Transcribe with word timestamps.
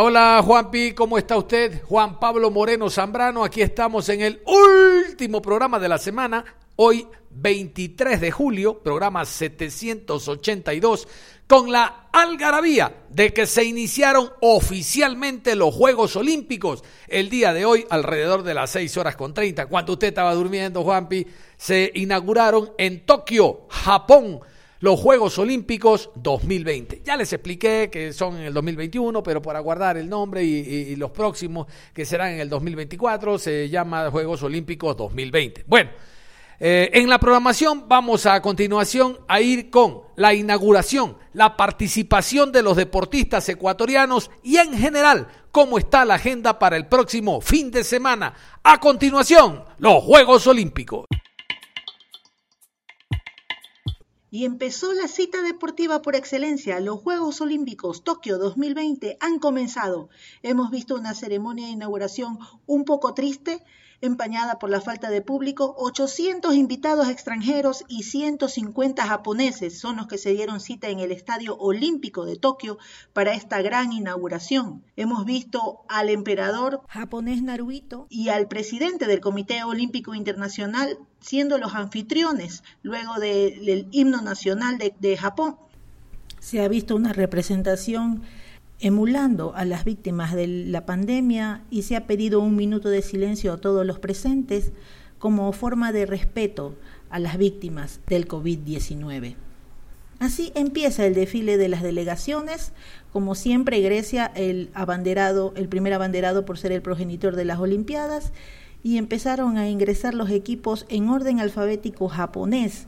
Hola, 0.00 0.40
Juanpi, 0.44 0.92
¿cómo 0.92 1.18
está 1.18 1.36
usted? 1.36 1.82
Juan 1.82 2.20
Pablo 2.20 2.52
Moreno 2.52 2.88
Zambrano, 2.88 3.42
aquí 3.42 3.62
estamos 3.62 4.08
en 4.08 4.20
el 4.20 4.40
último 4.46 5.42
programa 5.42 5.80
de 5.80 5.88
la 5.88 5.98
semana, 5.98 6.44
hoy 6.76 7.08
23 7.30 8.20
de 8.20 8.30
julio, 8.30 8.78
programa 8.78 9.24
782, 9.24 11.08
con 11.48 11.72
la 11.72 12.08
algarabía 12.12 13.06
de 13.08 13.32
que 13.32 13.46
se 13.46 13.64
iniciaron 13.64 14.30
oficialmente 14.40 15.56
los 15.56 15.74
Juegos 15.74 16.14
Olímpicos 16.14 16.84
el 17.08 17.28
día 17.28 17.52
de 17.52 17.64
hoy, 17.64 17.84
alrededor 17.90 18.44
de 18.44 18.54
las 18.54 18.70
6 18.70 18.96
horas 18.98 19.16
con 19.16 19.34
30, 19.34 19.66
cuando 19.66 19.94
usted 19.94 20.08
estaba 20.08 20.32
durmiendo, 20.32 20.84
Juanpi, 20.84 21.26
se 21.56 21.90
inauguraron 21.94 22.70
en 22.78 23.04
Tokio, 23.04 23.66
Japón 23.68 24.42
los 24.80 25.00
Juegos 25.00 25.38
Olímpicos 25.38 26.10
2020. 26.14 27.02
Ya 27.04 27.16
les 27.16 27.32
expliqué 27.32 27.88
que 27.90 28.12
son 28.12 28.36
en 28.36 28.44
el 28.44 28.54
2021, 28.54 29.22
pero 29.22 29.42
para 29.42 29.60
guardar 29.60 29.96
el 29.96 30.08
nombre 30.08 30.44
y, 30.44 30.96
los 30.96 31.10
próximos 31.10 31.66
que 31.92 32.04
serán 32.04 32.32
en 32.32 32.40
el 32.40 32.48
2024 32.48 33.38
se 33.38 33.68
llama 33.68 34.10
Juegos 34.10 34.42
Olímpicos 34.42 34.96
2020. 34.96 35.64
Bueno, 35.66 35.90
eh, 36.60 36.90
en 36.92 37.08
la 37.08 37.18
programación 37.18 37.84
vamos 37.88 38.26
a, 38.26 38.34
a 38.34 38.42
continuación 38.42 39.18
a 39.28 39.40
ir 39.40 39.70
con 39.70 40.02
la 40.16 40.34
inauguración, 40.34 41.16
la 41.32 41.56
participación 41.56 42.50
de 42.50 42.62
los 42.62 42.76
deportistas 42.76 43.48
ecuatorianos 43.48 44.30
y 44.42 44.56
en 44.56 44.76
general 44.76 45.28
cómo 45.52 45.78
está 45.78 46.04
la 46.04 46.14
agenda 46.14 46.58
para 46.58 46.76
el 46.76 46.86
próximo 46.86 47.40
fin 47.40 47.70
de 47.70 47.84
semana. 47.84 48.34
A 48.64 48.80
continuación, 48.80 49.62
los 49.78 50.02
Juegos 50.02 50.46
Olímpicos. 50.46 51.06
Y 54.30 54.44
empezó 54.44 54.92
la 54.92 55.08
cita 55.08 55.40
deportiva 55.42 56.02
por 56.02 56.14
excelencia. 56.14 56.80
Los 56.80 57.00
Juegos 57.00 57.40
Olímpicos 57.40 58.04
Tokio 58.04 58.36
2020 58.36 59.16
han 59.20 59.38
comenzado. 59.38 60.10
Hemos 60.42 60.70
visto 60.70 60.94
una 60.96 61.14
ceremonia 61.14 61.66
de 61.66 61.72
inauguración 61.72 62.38
un 62.66 62.84
poco 62.84 63.14
triste, 63.14 63.64
empañada 64.00 64.58
por 64.58 64.70
la 64.70 64.80
falta 64.80 65.10
de 65.10 65.22
público, 65.22 65.74
800 65.78 66.54
invitados 66.54 67.08
extranjeros 67.08 67.84
y 67.88 68.04
150 68.04 69.06
japoneses 69.06 69.78
son 69.78 69.96
los 69.96 70.06
que 70.06 70.18
se 70.18 70.30
dieron 70.30 70.60
cita 70.60 70.88
en 70.88 71.00
el 71.00 71.12
Estadio 71.12 71.56
Olímpico 71.56 72.24
de 72.24 72.36
Tokio 72.36 72.78
para 73.12 73.34
esta 73.34 73.60
gran 73.62 73.92
inauguración. 73.92 74.84
Hemos 74.96 75.24
visto 75.24 75.80
al 75.88 76.10
emperador 76.10 76.82
japonés 76.88 77.42
Naruhito 77.42 78.06
y 78.08 78.28
al 78.28 78.48
presidente 78.48 79.06
del 79.06 79.20
Comité 79.20 79.64
Olímpico 79.64 80.14
Internacional 80.14 80.98
siendo 81.20 81.58
los 81.58 81.74
anfitriones 81.74 82.62
luego 82.82 83.14
del 83.18 83.88
himno 83.90 84.22
nacional 84.22 84.78
de, 84.78 84.94
de 85.00 85.16
Japón. 85.16 85.56
Se 86.38 86.62
ha 86.62 86.68
visto 86.68 86.94
una 86.94 87.12
representación 87.12 88.22
emulando 88.80 89.54
a 89.56 89.64
las 89.64 89.84
víctimas 89.84 90.34
de 90.34 90.46
la 90.46 90.86
pandemia 90.86 91.62
y 91.70 91.82
se 91.82 91.96
ha 91.96 92.06
pedido 92.06 92.40
un 92.40 92.56
minuto 92.56 92.88
de 92.88 93.02
silencio 93.02 93.52
a 93.52 93.60
todos 93.60 93.84
los 93.84 93.98
presentes 93.98 94.72
como 95.18 95.52
forma 95.52 95.92
de 95.92 96.06
respeto 96.06 96.76
a 97.10 97.18
las 97.18 97.38
víctimas 97.38 98.00
del 98.06 98.28
COVID-19. 98.28 99.34
Así 100.20 100.52
empieza 100.54 101.06
el 101.06 101.14
desfile 101.14 101.56
de 101.56 101.68
las 101.68 101.82
delegaciones, 101.82 102.72
como 103.12 103.34
siempre 103.34 103.80
Grecia 103.80 104.30
el 104.34 104.70
abanderado, 104.74 105.52
el 105.56 105.68
primer 105.68 105.92
abanderado 105.92 106.44
por 106.44 106.58
ser 106.58 106.72
el 106.72 106.82
progenitor 106.82 107.36
de 107.36 107.44
las 107.44 107.60
Olimpiadas 107.60 108.32
y 108.82 108.98
empezaron 108.98 109.58
a 109.58 109.68
ingresar 109.68 110.14
los 110.14 110.30
equipos 110.30 110.86
en 110.88 111.08
orden 111.08 111.40
alfabético 111.40 112.08
japonés. 112.08 112.86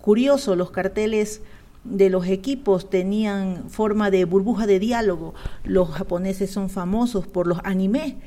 Curioso, 0.00 0.54
los 0.54 0.70
carteles 0.70 1.42
de 1.88 2.10
los 2.10 2.26
equipos 2.26 2.90
tenían 2.90 3.68
forma 3.70 4.10
de 4.10 4.24
burbuja 4.24 4.66
de 4.66 4.78
diálogo. 4.78 5.34
Los 5.64 5.90
japoneses 5.90 6.50
son 6.50 6.70
famosos 6.70 7.26
por 7.26 7.46
los 7.46 7.58
anime 7.64 8.18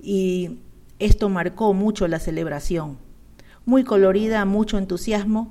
y 0.00 0.58
esto 0.98 1.28
marcó 1.28 1.74
mucho 1.74 2.08
la 2.08 2.18
celebración. 2.18 2.98
Muy 3.66 3.84
colorida, 3.84 4.44
mucho 4.44 4.78
entusiasmo, 4.78 5.50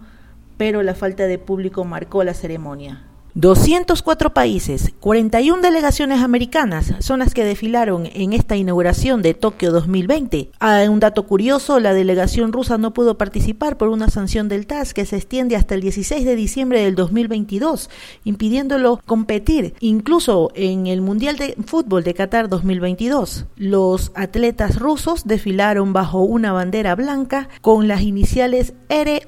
pero 0.58 0.84
la 0.84 0.96
falta 0.96 1.26
de 1.26 1.40
público 1.40 1.84
marcó 1.84 2.24
la 2.24 2.34
ceremonia. 2.34 3.04
204 3.36 4.32
países, 4.32 4.94
41 5.00 5.64
delegaciones 5.64 6.22
americanas 6.22 6.94
son 7.00 7.18
las 7.18 7.34
que 7.34 7.44
desfilaron 7.44 8.08
en 8.14 8.32
esta 8.32 8.56
inauguración 8.56 9.24
de 9.24 9.34
Tokio 9.34 9.72
2020. 9.72 10.52
Ah, 10.60 10.84
un 10.88 11.00
dato 11.00 11.26
curioso, 11.26 11.80
la 11.80 11.96
delegación 11.96 12.54
rusa 12.54 12.78
no 12.78 12.94
pudo 12.94 13.18
participar 13.18 13.76
por 13.78 13.90
una 13.90 14.10
sanción 14.10 14.50
del 14.50 14.68
TAS 14.68 14.94
que 14.94 15.08
se 15.08 15.16
extiende 15.16 15.56
hasta 15.56 15.74
el 15.74 15.82
16 15.82 16.26
de 16.26 16.36
diciembre 16.36 16.84
del 16.84 16.94
2022, 16.94 17.90
impidiéndolo 18.24 19.02
competir 19.04 19.74
incluso 19.80 20.52
en 20.54 20.86
el 20.86 21.02
Mundial 21.02 21.38
de 21.38 21.56
Fútbol 21.66 22.04
de 22.04 22.14
Qatar 22.14 22.50
2022. 22.50 23.48
Los 23.56 24.12
atletas 24.14 24.78
rusos 24.78 25.26
desfilaron 25.26 25.92
bajo 25.92 26.22
una 26.22 26.52
bandera 26.52 26.94
blanca 26.94 27.50
con 27.62 27.88
las 27.88 28.04
iniciales 28.04 28.74
R 28.90 29.24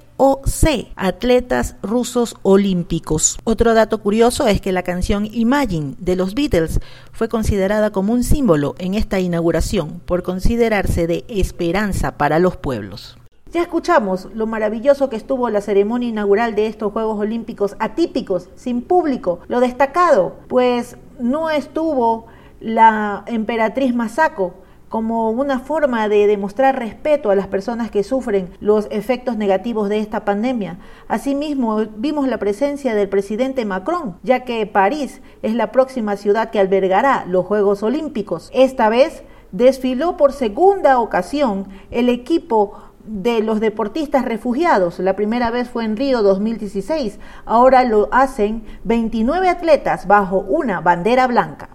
C, 0.45 0.91
atletas 0.95 1.75
rusos 1.81 2.35
olímpicos. 2.41 3.37
Otro 3.43 3.73
dato 3.73 3.99
curioso 3.99 4.47
es 4.47 4.61
que 4.61 4.71
la 4.71 4.83
canción 4.83 5.27
Imagine 5.31 5.95
de 5.97 6.15
los 6.15 6.35
Beatles 6.35 6.79
fue 7.11 7.29
considerada 7.29 7.91
como 7.91 8.13
un 8.13 8.23
símbolo 8.23 8.75
en 8.77 8.93
esta 8.93 9.19
inauguración 9.19 10.01
por 10.05 10.23
considerarse 10.23 11.07
de 11.07 11.25
esperanza 11.27 12.17
para 12.17 12.39
los 12.39 12.57
pueblos. 12.57 13.17
Ya 13.51 13.61
escuchamos 13.61 14.27
lo 14.33 14.47
maravilloso 14.47 15.09
que 15.09 15.15
estuvo 15.15 15.49
la 15.49 15.61
ceremonia 15.61 16.09
inaugural 16.09 16.55
de 16.55 16.67
estos 16.67 16.91
Juegos 16.91 17.19
Olímpicos 17.19 17.75
atípicos, 17.79 18.49
sin 18.55 18.81
público. 18.81 19.39
Lo 19.47 19.59
destacado, 19.59 20.35
pues 20.47 20.97
no 21.19 21.49
estuvo 21.49 22.27
la 22.59 23.23
emperatriz 23.27 23.95
Masako, 23.95 24.55
como 24.95 25.29
una 25.29 25.59
forma 25.59 26.07
de 26.07 26.25
demostrar 26.25 26.79
respeto 26.79 27.29
a 27.29 27.35
las 27.35 27.47
personas 27.47 27.91
que 27.91 28.01
sufren 28.01 28.47
los 28.61 28.87
efectos 28.91 29.35
negativos 29.35 29.89
de 29.89 29.99
esta 29.99 30.23
pandemia. 30.23 30.79
Asimismo, 31.09 31.83
vimos 31.97 32.29
la 32.29 32.37
presencia 32.37 32.95
del 32.95 33.09
presidente 33.09 33.65
Macron, 33.65 34.15
ya 34.23 34.45
que 34.45 34.65
París 34.65 35.21
es 35.41 35.53
la 35.53 35.73
próxima 35.73 36.15
ciudad 36.15 36.49
que 36.49 36.61
albergará 36.61 37.25
los 37.27 37.45
Juegos 37.45 37.83
Olímpicos. 37.83 38.49
Esta 38.53 38.87
vez 38.87 39.23
desfiló 39.51 40.15
por 40.15 40.31
segunda 40.31 40.97
ocasión 40.99 41.67
el 41.91 42.07
equipo 42.07 42.79
de 43.05 43.41
los 43.41 43.59
deportistas 43.59 44.23
refugiados. 44.23 44.99
La 44.99 45.17
primera 45.17 45.51
vez 45.51 45.69
fue 45.69 45.83
en 45.83 45.97
Río 45.97 46.23
2016. 46.23 47.19
Ahora 47.43 47.83
lo 47.83 48.07
hacen 48.13 48.63
29 48.85 49.49
atletas 49.49 50.07
bajo 50.07 50.37
una 50.39 50.79
bandera 50.79 51.27
blanca. 51.27 51.74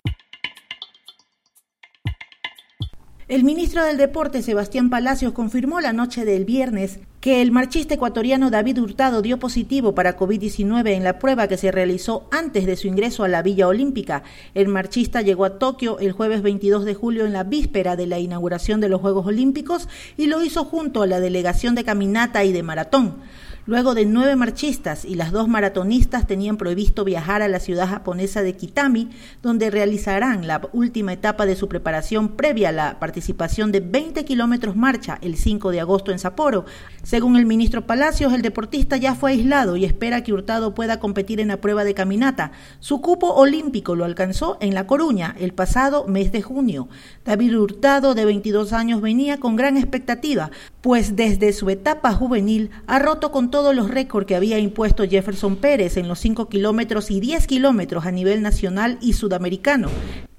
El 3.30 3.44
ministro 3.44 3.84
del 3.84 3.96
Deporte, 3.96 4.42
Sebastián 4.42 4.90
Palacios, 4.90 5.34
confirmó 5.34 5.78
la 5.78 5.92
noche 5.92 6.24
del 6.24 6.44
viernes 6.44 6.98
que 7.20 7.40
el 7.42 7.52
marchista 7.52 7.94
ecuatoriano 7.94 8.50
David 8.50 8.80
Hurtado 8.80 9.22
dio 9.22 9.38
positivo 9.38 9.94
para 9.94 10.18
COVID-19 10.18 10.90
en 10.96 11.04
la 11.04 11.20
prueba 11.20 11.46
que 11.46 11.56
se 11.56 11.70
realizó 11.70 12.26
antes 12.32 12.66
de 12.66 12.74
su 12.74 12.88
ingreso 12.88 13.22
a 13.22 13.28
la 13.28 13.42
Villa 13.42 13.68
Olímpica. 13.68 14.24
El 14.52 14.66
marchista 14.66 15.22
llegó 15.22 15.44
a 15.44 15.60
Tokio 15.60 16.00
el 16.00 16.10
jueves 16.10 16.42
22 16.42 16.84
de 16.84 16.94
julio 16.96 17.24
en 17.24 17.32
la 17.32 17.44
víspera 17.44 17.94
de 17.94 18.08
la 18.08 18.18
inauguración 18.18 18.80
de 18.80 18.88
los 18.88 19.00
Juegos 19.00 19.28
Olímpicos 19.28 19.88
y 20.16 20.26
lo 20.26 20.42
hizo 20.42 20.64
junto 20.64 21.02
a 21.02 21.06
la 21.06 21.20
delegación 21.20 21.76
de 21.76 21.84
caminata 21.84 22.42
y 22.42 22.50
de 22.50 22.64
maratón. 22.64 23.18
Luego 23.66 23.94
de 23.94 24.06
nueve 24.06 24.36
marchistas 24.36 25.04
y 25.04 25.14
las 25.16 25.32
dos 25.32 25.46
maratonistas 25.46 26.26
tenían 26.26 26.56
previsto 26.56 27.04
viajar 27.04 27.42
a 27.42 27.48
la 27.48 27.60
ciudad 27.60 27.88
japonesa 27.88 28.42
de 28.42 28.56
Kitami, 28.56 29.10
donde 29.42 29.70
realizarán 29.70 30.46
la 30.46 30.62
última 30.72 31.12
etapa 31.12 31.44
de 31.44 31.56
su 31.56 31.68
preparación 31.68 32.30
previa 32.30 32.70
a 32.70 32.72
la 32.72 32.98
participación 32.98 33.70
de 33.70 33.80
20 33.80 34.24
kilómetros 34.24 34.76
marcha 34.76 35.18
el 35.20 35.36
5 35.36 35.70
de 35.72 35.80
agosto 35.80 36.10
en 36.10 36.18
Sapporo. 36.18 36.64
Según 37.02 37.36
el 37.36 37.46
ministro 37.46 37.86
Palacios, 37.86 38.32
el 38.32 38.42
deportista 38.42 38.96
ya 38.96 39.14
fue 39.14 39.32
aislado 39.32 39.76
y 39.76 39.84
espera 39.84 40.22
que 40.22 40.32
Hurtado 40.32 40.74
pueda 40.74 40.98
competir 40.98 41.40
en 41.40 41.48
la 41.48 41.60
prueba 41.60 41.84
de 41.84 41.94
caminata. 41.94 42.52
Su 42.80 43.00
cupo 43.00 43.34
olímpico 43.34 43.94
lo 43.94 44.04
alcanzó 44.04 44.56
en 44.60 44.74
La 44.74 44.86
Coruña 44.86 45.34
el 45.38 45.52
pasado 45.52 46.06
mes 46.06 46.32
de 46.32 46.42
junio. 46.42 46.88
David 47.24 47.58
Hurtado, 47.58 48.14
de 48.14 48.24
22 48.24 48.72
años, 48.72 49.00
venía 49.00 49.38
con 49.38 49.56
gran 49.56 49.76
expectativa, 49.76 50.50
pues 50.80 51.14
desde 51.14 51.52
su 51.52 51.68
etapa 51.68 52.14
juvenil 52.14 52.70
ha 52.86 52.98
roto 52.98 53.30
con 53.30 53.49
todos 53.50 53.74
los 53.74 53.90
récords 53.90 54.26
que 54.26 54.36
había 54.36 54.58
impuesto 54.58 55.08
Jefferson 55.08 55.56
Pérez 55.56 55.96
en 55.96 56.08
los 56.08 56.18
5 56.20 56.48
kilómetros 56.48 57.10
y 57.10 57.20
10 57.20 57.46
kilómetros 57.46 58.06
a 58.06 58.12
nivel 58.12 58.42
nacional 58.42 58.98
y 59.00 59.12
sudamericano. 59.12 59.88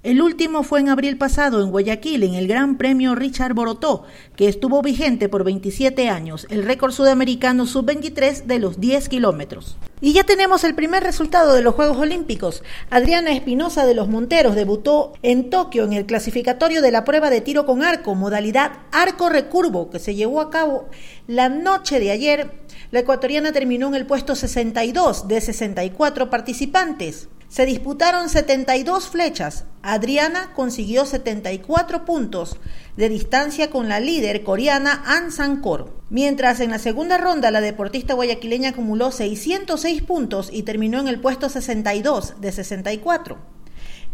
El 0.04 0.20
último 0.24 0.64
fue 0.64 0.80
en 0.80 0.90
abril 0.90 1.20
pasado 1.20 1.62
en 1.62 1.70
Guayaquil, 1.70 2.24
en 2.24 2.34
el 2.34 2.48
Gran 2.48 2.80
Premio 2.80 3.14
Richard 3.14 3.54
Borotó, 3.54 4.04
que 4.36 4.48
estuvo 4.48 4.82
vigente 4.82 5.30
por 5.30 5.44
27 5.44 6.10
años, 6.10 6.48
el 6.50 6.64
récord 6.64 6.92
sudamericano 6.92 7.68
sub-23 7.68 8.46
de 8.46 8.58
los 8.58 8.80
10 8.80 9.10
kilómetros. 9.10 9.78
Y 10.04 10.14
ya 10.14 10.24
tenemos 10.24 10.64
el 10.64 10.74
primer 10.74 11.04
resultado 11.04 11.54
de 11.54 11.62
los 11.62 11.76
Juegos 11.76 11.98
Olímpicos. 11.98 12.64
Adriana 12.90 13.32
Espinosa 13.32 13.86
de 13.86 13.94
los 13.94 14.08
Monteros 14.08 14.56
debutó 14.56 15.14
en 15.22 15.52
Tokio 15.52 15.84
en 15.84 15.94
el 15.94 16.08
clasificatorio 16.08 16.82
de 16.82 16.92
la 16.92 17.06
prueba 17.06 17.30
de 17.30 17.42
tiro 17.42 17.68
con 17.68 17.84
arco, 17.84 18.16
modalidad 18.16 18.72
arco 18.92 19.30
recurvo, 19.30 19.92
que 19.92 20.00
se 20.00 20.16
llevó 20.16 20.42
a 20.42 20.50
cabo 20.50 20.90
la 21.28 21.50
noche 21.50 22.00
de 22.00 22.10
ayer. 22.10 22.61
La 22.92 23.00
ecuatoriana 23.00 23.54
terminó 23.54 23.88
en 23.88 23.96
el 23.96 24.06
puesto 24.06 24.36
62 24.36 25.30
de 25.30 25.40
64 25.40 26.30
participantes. 26.30 27.30
Se 27.48 27.66
disputaron 27.66 28.28
72 28.28 29.08
flechas. 29.08 29.64
Adriana 29.82 30.52
consiguió 30.56 31.06
74 31.06 32.04
puntos 32.04 32.58
de 32.98 33.08
distancia 33.08 33.70
con 33.70 33.88
la 33.88 34.02
líder 34.02 34.44
coreana 34.44 35.04
An 35.06 35.32
Sang-kor. 35.32 36.02
Mientras 36.10 36.60
en 36.60 36.72
la 36.72 36.80
segunda 36.80 37.18
ronda 37.18 37.50
la 37.50 37.62
deportista 37.62 38.14
guayaquileña 38.14 38.72
acumuló 38.72 39.12
606 39.12 40.02
puntos 40.02 40.50
y 40.52 40.64
terminó 40.64 41.00
en 41.00 41.08
el 41.08 41.22
puesto 41.22 41.48
62 41.48 42.42
de 42.42 42.52
64. 42.52 43.61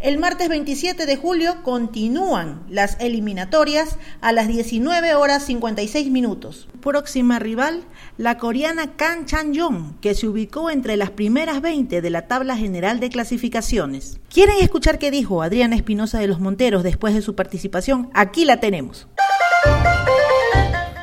El 0.00 0.18
martes 0.18 0.48
27 0.48 1.06
de 1.06 1.16
julio 1.16 1.64
continúan 1.64 2.62
las 2.68 2.96
eliminatorias 3.00 3.96
a 4.20 4.30
las 4.30 4.46
19 4.46 5.16
horas 5.16 5.44
56 5.44 6.08
minutos. 6.12 6.68
Próxima 6.80 7.40
rival, 7.40 7.82
la 8.16 8.38
coreana 8.38 8.94
Kang 8.94 9.26
Chan-yong, 9.26 9.98
que 10.00 10.14
se 10.14 10.28
ubicó 10.28 10.70
entre 10.70 10.96
las 10.96 11.10
primeras 11.10 11.60
20 11.62 12.00
de 12.00 12.10
la 12.10 12.28
tabla 12.28 12.56
general 12.56 13.00
de 13.00 13.08
clasificaciones. 13.10 14.20
¿Quieren 14.32 14.58
escuchar 14.60 15.00
qué 15.00 15.10
dijo 15.10 15.42
Adriana 15.42 15.74
Espinosa 15.74 16.20
de 16.20 16.28
los 16.28 16.38
Monteros 16.38 16.84
después 16.84 17.12
de 17.12 17.22
su 17.22 17.34
participación? 17.34 18.08
Aquí 18.14 18.44
la 18.44 18.60
tenemos. 18.60 19.08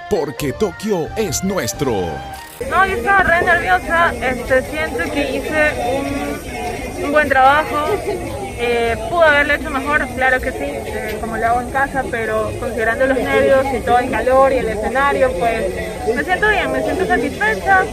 Porque 0.09 0.53
Tokio 0.53 1.09
es 1.17 1.43
nuestro. 1.43 1.91
No, 2.69 2.85
yo 2.85 2.95
estaba 2.95 3.23
re 3.23 3.45
nerviosa, 3.45 4.13
este, 4.13 4.61
siento 4.71 5.03
que 5.11 5.35
hice 5.35 5.73
un, 7.01 7.05
un 7.05 7.11
buen 7.11 7.27
trabajo, 7.27 7.89
eh, 8.57 8.95
¿Pudo 9.09 9.23
haberlo 9.23 9.53
hecho 9.53 9.69
mejor? 9.69 10.07
Claro 10.15 10.39
que 10.39 10.51
sí, 10.51 10.63
eh, 10.63 11.17
como 11.19 11.37
lo 11.37 11.45
hago 11.45 11.61
en 11.61 11.69
casa, 11.71 12.03
pero 12.09 12.51
considerando 12.59 13.05
los 13.07 13.17
nervios 13.17 13.65
y 13.73 13.79
todo 13.81 13.99
el 13.99 14.09
calor 14.09 14.53
y 14.53 14.57
el 14.57 14.69
escenario, 14.69 15.31
pues 15.39 15.65
me 16.15 16.23
siento 16.23 16.49
bien, 16.49 16.71
me 16.71 16.83
siento 16.83 17.05
satisfecha. 17.05 17.83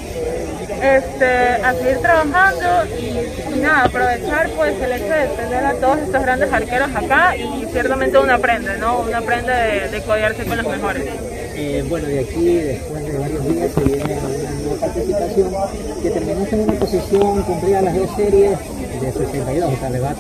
Este, 0.82 1.26
a 1.62 1.74
seguir 1.74 1.98
trabajando 1.98 2.66
y, 2.98 3.60
nada, 3.60 3.84
aprovechar 3.84 4.50
pues 4.56 4.74
el 4.82 4.90
hecho 4.90 5.12
de 5.12 5.28
tener 5.28 5.64
a 5.64 5.74
todos 5.74 6.00
estos 6.00 6.22
grandes 6.22 6.52
arqueros 6.52 6.88
acá 6.96 7.36
y 7.36 7.66
ciertamente 7.70 8.18
uno 8.18 8.34
aprende, 8.34 8.78
¿no? 8.78 8.98
Uno 8.98 9.16
aprende 9.16 9.52
de, 9.52 9.88
de 9.90 10.02
codearse 10.02 10.44
con 10.44 10.56
los 10.56 10.66
mejores. 10.66 11.04
Eh, 11.54 11.84
bueno, 11.88 12.08
de 12.08 12.20
aquí, 12.20 12.54
después 12.54 13.04
de 13.04 13.18
varios 13.18 13.48
días, 13.48 13.70
se 13.72 13.84
viene 13.84 14.18
una 14.18 14.50
nueva 14.50 14.80
participación 14.80 15.52
que 16.02 16.10
terminó 16.10 16.46
en 16.50 16.60
una 16.60 16.72
posición 16.72 17.42
cumplida 17.42 17.82
las 17.82 17.94
dos 17.94 18.16
series 18.16 18.58
de 19.00 19.12
62, 19.12 19.72
o 19.72 19.76
sea, 19.78 19.90
le 19.90 20.00
va 20.00 20.14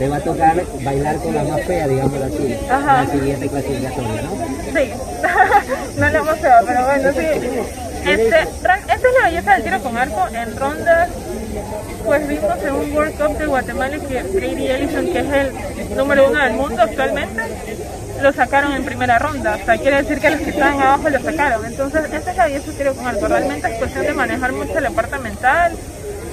le 0.00 0.08
va 0.08 0.16
a 0.16 0.20
tocar 0.20 0.56
bailar 0.82 1.16
con 1.16 1.34
la 1.34 1.44
más 1.44 1.60
fea, 1.66 1.86
digamos 1.86 2.22
así, 2.22 2.56
en 2.58 2.86
la 2.86 3.06
siguiente 3.06 3.48
clasificatoria, 3.48 4.22
¿no? 4.22 4.30
Sí, 4.74 4.92
no 6.00 6.08
la 6.08 6.22
más 6.22 6.38
fea, 6.38 6.60
pero 6.66 6.86
bueno, 6.86 7.12
sí. 7.12 7.26
Este, 8.06 8.40
esta 8.40 8.94
es 8.94 9.14
la 9.20 9.28
belleza 9.28 9.52
del 9.52 9.62
tiro 9.62 9.82
con 9.82 9.98
arco 9.98 10.26
en 10.32 10.56
rondas. 10.56 11.10
Pues 12.06 12.26
vimos 12.26 12.62
en 12.64 12.74
un 12.74 12.96
World 12.96 13.14
Cup 13.18 13.36
de 13.36 13.46
Guatemala 13.46 13.98
que 13.98 14.22
Brady 14.22 14.68
Ellison, 14.68 15.12
que 15.12 15.18
es 15.18 15.32
el 15.32 15.96
número 15.96 16.30
uno 16.30 16.42
del 16.44 16.54
mundo 16.54 16.80
actualmente, 16.80 17.42
lo 18.22 18.32
sacaron 18.32 18.72
en 18.72 18.84
primera 18.84 19.18
ronda. 19.18 19.58
O 19.60 19.64
sea, 19.66 19.76
quiere 19.76 19.98
decir 19.98 20.18
que 20.18 20.30
los 20.30 20.40
que 20.40 20.50
estaban 20.50 20.80
abajo 20.80 21.10
lo 21.10 21.20
sacaron. 21.20 21.66
Entonces, 21.66 22.04
esta 22.10 22.30
es 22.30 22.36
la 22.38 22.44
belleza 22.46 22.66
del 22.68 22.76
tiro 22.76 22.94
con 22.94 23.06
arco. 23.06 23.28
Realmente 23.28 23.70
es 23.70 23.78
cuestión 23.78 24.06
de 24.06 24.14
manejar 24.14 24.52
mucho 24.52 24.80
la 24.80 24.90
parte 24.90 25.18
mental, 25.18 25.76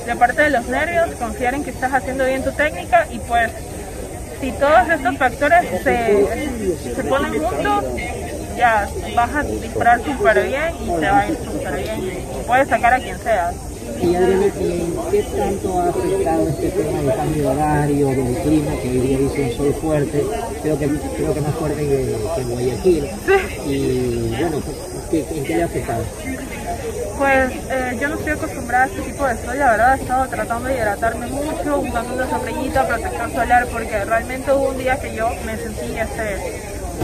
de 0.08 0.16
parte 0.16 0.42
de 0.42 0.50
los 0.50 0.66
nervios, 0.68 1.10
confiar 1.20 1.54
en 1.54 1.64
que 1.66 1.70
estás 1.70 1.94
haciendo 1.94 2.26
bien 2.26 2.42
tu 2.42 2.52
técnica 2.54 3.06
y 3.12 3.20
pues 3.20 3.52
si 4.40 4.52
todos 4.54 4.90
estos 4.90 5.18
factores 5.18 5.66
se, 5.84 6.96
se 6.96 7.04
ponen 7.04 7.34
juntos, 7.44 7.84
ya 8.58 8.88
vas 9.16 9.36
a 9.36 9.44
disparar 9.44 10.02
súper 10.02 10.48
bien 10.48 10.74
y 10.82 11.00
te 11.00 11.08
va 11.08 11.20
a 11.20 11.30
ir 11.30 11.38
súper 11.38 11.76
bien 11.84 12.04
y 12.04 12.48
puedes 12.48 12.70
sacar 12.70 12.94
a 12.94 13.00
quien 13.00 13.20
sea. 13.20 13.52
Y 14.02 14.16
Adriana, 14.16 14.46
¿qué 15.12 15.24
tanto 15.24 15.80
ha 15.80 15.90
afectado 15.90 16.48
este 16.48 16.70
tema 16.70 17.02
del 17.02 17.16
cambio 17.16 17.44
de 17.44 17.48
horario, 17.50 18.08
del 18.10 18.36
clima, 18.44 18.72
que 18.82 18.90
hoy 18.90 19.00
día 19.00 19.18
dice 19.18 19.42
un 19.42 19.58
sol 19.58 19.76
fuerte, 19.82 20.24
creo 20.62 20.80
que, 20.80 20.88
creo 20.88 21.34
que 21.34 21.42
más 21.42 21.56
fuerte 21.56 21.82
que, 21.82 22.16
que 22.36 22.42
en 22.42 22.50
Guayaquil? 22.50 23.10
Y 23.66 24.36
bueno, 24.40 24.62
¿en 25.12 25.44
qué 25.44 25.56
le 25.56 25.64
ha 25.64 25.66
afectado? 25.66 26.04
Pues 27.18 27.52
eh, 27.70 27.98
yo 28.00 28.10
no 28.10 28.16
estoy 28.16 28.34
acostumbrada 28.34 28.84
a 28.84 28.88
este 28.88 29.02
tipo 29.02 29.26
de 29.26 29.38
sol, 29.38 29.58
la 29.58 29.72
verdad 29.72 29.98
he 29.98 30.02
estado 30.02 30.28
tratando 30.28 30.70
de 30.70 30.78
hidratarme 30.78 31.28
mucho, 31.28 31.80
usando 31.80 32.14
una 32.14 32.30
sombrillita, 32.30 32.88
protector 32.88 33.32
solar, 33.32 33.68
porque 33.72 34.06
realmente 34.06 34.52
hubo 34.52 34.70
un 34.70 34.78
día 34.78 35.00
que 35.00 35.16
yo 35.16 35.30
me 35.46 35.58
sentí 35.58 35.98
este, 35.98 36.62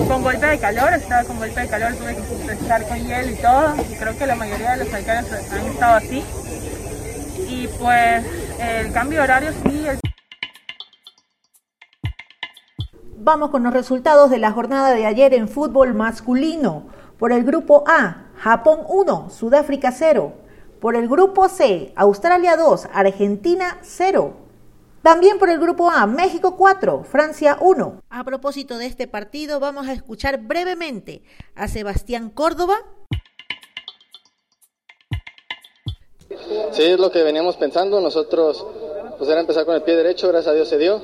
con 0.08 0.22
golpe 0.22 0.46
de 0.46 0.60
calor, 0.60 0.94
estaba 0.94 1.24
con 1.24 1.40
golpe 1.40 1.62
de 1.62 1.68
calor, 1.68 1.96
tuve 1.96 2.16
que 2.16 2.54
estar 2.54 2.88
con 2.88 2.98
hielo 2.98 3.32
y 3.32 3.36
todo, 3.36 3.76
y 3.90 3.96
creo 3.96 4.18
que 4.18 4.28
la 4.28 4.36
mayoría 4.36 4.72
de 4.72 4.86
los 4.86 4.94
alcaldes 4.94 5.52
han 5.52 5.66
estado 5.66 5.96
así. 5.96 6.24
Y 7.48 7.68
pues 7.80 8.24
el 8.60 8.92
cambio 8.92 9.20
de 9.20 9.24
horario 9.24 9.52
sí. 9.64 9.88
Vamos 13.18 13.52
con 13.52 13.64
los 13.64 13.74
resultados 13.74 14.30
de 14.30 14.38
la 14.38 14.52
jornada 14.52 14.94
de 14.94 15.06
ayer 15.06 15.34
en 15.34 15.48
fútbol 15.48 15.94
masculino. 15.94 16.88
Por 17.18 17.32
el 17.32 17.44
grupo 17.44 17.84
A, 17.88 18.26
Japón 18.44 18.82
1, 18.90 19.30
Sudáfrica 19.30 19.94
0. 19.94 20.34
Por 20.82 20.98
el 20.98 21.08
grupo 21.08 21.48
C, 21.48 21.94
Australia 21.96 22.58
2, 22.58 22.90
Argentina 22.92 23.80
0. 23.82 24.34
También 25.02 25.40
por 25.40 25.50
el 25.50 25.62
grupo 25.62 25.90
A, 25.90 26.06
México 26.08 26.58
4, 26.58 27.06
Francia 27.06 27.58
1. 27.62 28.02
A 28.10 28.24
propósito 28.26 28.78
de 28.78 28.88
este 28.88 29.08
partido, 29.08 29.62
vamos 29.62 29.88
a 29.88 29.94
escuchar 29.94 30.42
brevemente 30.42 31.24
a 31.56 31.70
Sebastián 31.70 32.30
Córdoba. 32.30 32.76
Sí, 36.74 36.84
es 36.84 37.00
lo 37.00 37.12
que 37.12 37.24
veníamos 37.24 37.56
pensando. 37.56 38.02
Nosotros, 38.02 38.68
pues 39.18 39.30
era 39.30 39.40
empezar 39.40 39.66
con 39.66 39.76
el 39.76 39.84
pie 39.84 39.96
derecho, 39.96 40.28
gracias 40.28 40.52
a 40.52 40.56
Dios 40.56 40.68
se 40.68 40.78
dio 40.78 41.02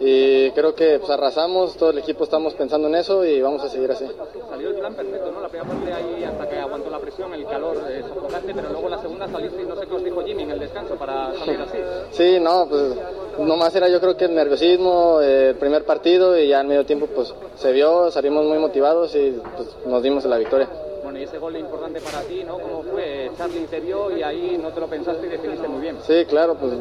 y 0.00 0.50
creo 0.52 0.74
que 0.74 0.98
pues, 0.98 1.10
arrasamos, 1.10 1.76
todo 1.76 1.90
el 1.90 1.98
equipo 1.98 2.24
estamos 2.24 2.54
pensando 2.54 2.88
en 2.88 2.94
eso 2.94 3.24
y 3.24 3.40
vamos 3.40 3.62
a 3.64 3.68
seguir 3.68 3.90
así. 3.90 4.06
Salió 4.48 4.68
el 4.70 4.76
plan 4.76 4.94
perfecto, 4.94 5.32
¿no? 5.32 5.40
La 5.40 5.48
primera 5.48 5.68
parte 5.68 5.92
ahí 5.92 6.24
hasta 6.24 6.48
que 6.48 6.56
aguantó 6.58 6.90
la 6.90 6.98
presión, 7.00 7.34
el 7.34 7.44
calor 7.46 7.76
eh, 7.88 8.02
sofocante, 8.08 8.54
pero 8.54 8.68
luego 8.70 8.88
la 8.88 8.98
segunda 8.98 9.28
saliste 9.28 9.62
y 9.62 9.66
no 9.66 9.76
sé 9.76 9.86
qué 9.86 9.94
os 9.94 10.04
dijo 10.04 10.22
Jimmy 10.22 10.42
en 10.44 10.50
el 10.52 10.58
descanso 10.60 10.94
para 10.94 11.34
salir 11.34 11.60
así. 11.60 11.78
Sí, 12.12 12.38
no, 12.40 12.66
pues 12.68 12.94
nomás 13.38 13.74
era 13.74 13.88
yo 13.88 14.00
creo 14.00 14.16
que 14.16 14.26
el 14.26 14.34
nerviosismo, 14.34 15.20
eh, 15.20 15.50
el 15.50 15.56
primer 15.56 15.84
partido 15.84 16.38
y 16.38 16.48
ya 16.48 16.60
en 16.60 16.68
medio 16.68 16.86
tiempo 16.86 17.06
pues 17.06 17.34
se 17.56 17.72
vio, 17.72 18.10
salimos 18.10 18.44
muy 18.44 18.58
motivados 18.58 19.14
y 19.14 19.40
pues, 19.56 19.68
nos 19.86 20.02
dimos 20.02 20.24
la 20.24 20.38
victoria. 20.38 20.68
Bueno, 21.08 21.20
y 21.20 21.24
ese 21.24 21.38
gol 21.38 21.56
importante 21.56 22.02
para 22.02 22.20
ti, 22.20 22.44
¿no? 22.44 22.58
¿Cómo 22.58 22.82
fue? 22.82 23.30
Charlie 23.38 23.64
te 23.64 23.80
vio 23.80 24.14
y 24.14 24.22
ahí 24.22 24.58
no 24.60 24.70
te 24.74 24.80
lo 24.80 24.88
pensaste 24.88 25.26
y 25.26 25.30
definiste 25.30 25.66
muy 25.66 25.80
bien. 25.80 25.96
Sí, 26.06 26.26
claro, 26.28 26.54
pues 26.58 26.74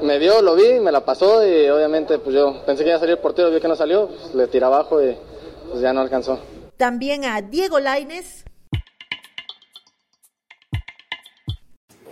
me 0.00 0.18
vio, 0.18 0.40
lo 0.40 0.54
vi, 0.54 0.80
me 0.80 0.90
la 0.90 1.04
pasó 1.04 1.46
y 1.46 1.68
obviamente 1.68 2.18
pues 2.18 2.34
yo 2.34 2.62
pensé 2.64 2.82
que 2.82 2.88
iba 2.88 2.96
a 2.96 2.98
salir 2.98 3.16
el 3.16 3.20
portero, 3.20 3.50
vi 3.50 3.60
que 3.60 3.68
no 3.68 3.76
salió, 3.76 4.08
pues, 4.08 4.34
le 4.34 4.46
tiré 4.46 4.64
abajo 4.64 5.02
y 5.02 5.14
pues 5.68 5.82
ya 5.82 5.92
no 5.92 6.00
alcanzó. 6.00 6.40
También 6.78 7.26
a 7.26 7.42
Diego 7.42 7.78
Laines. 7.78 8.46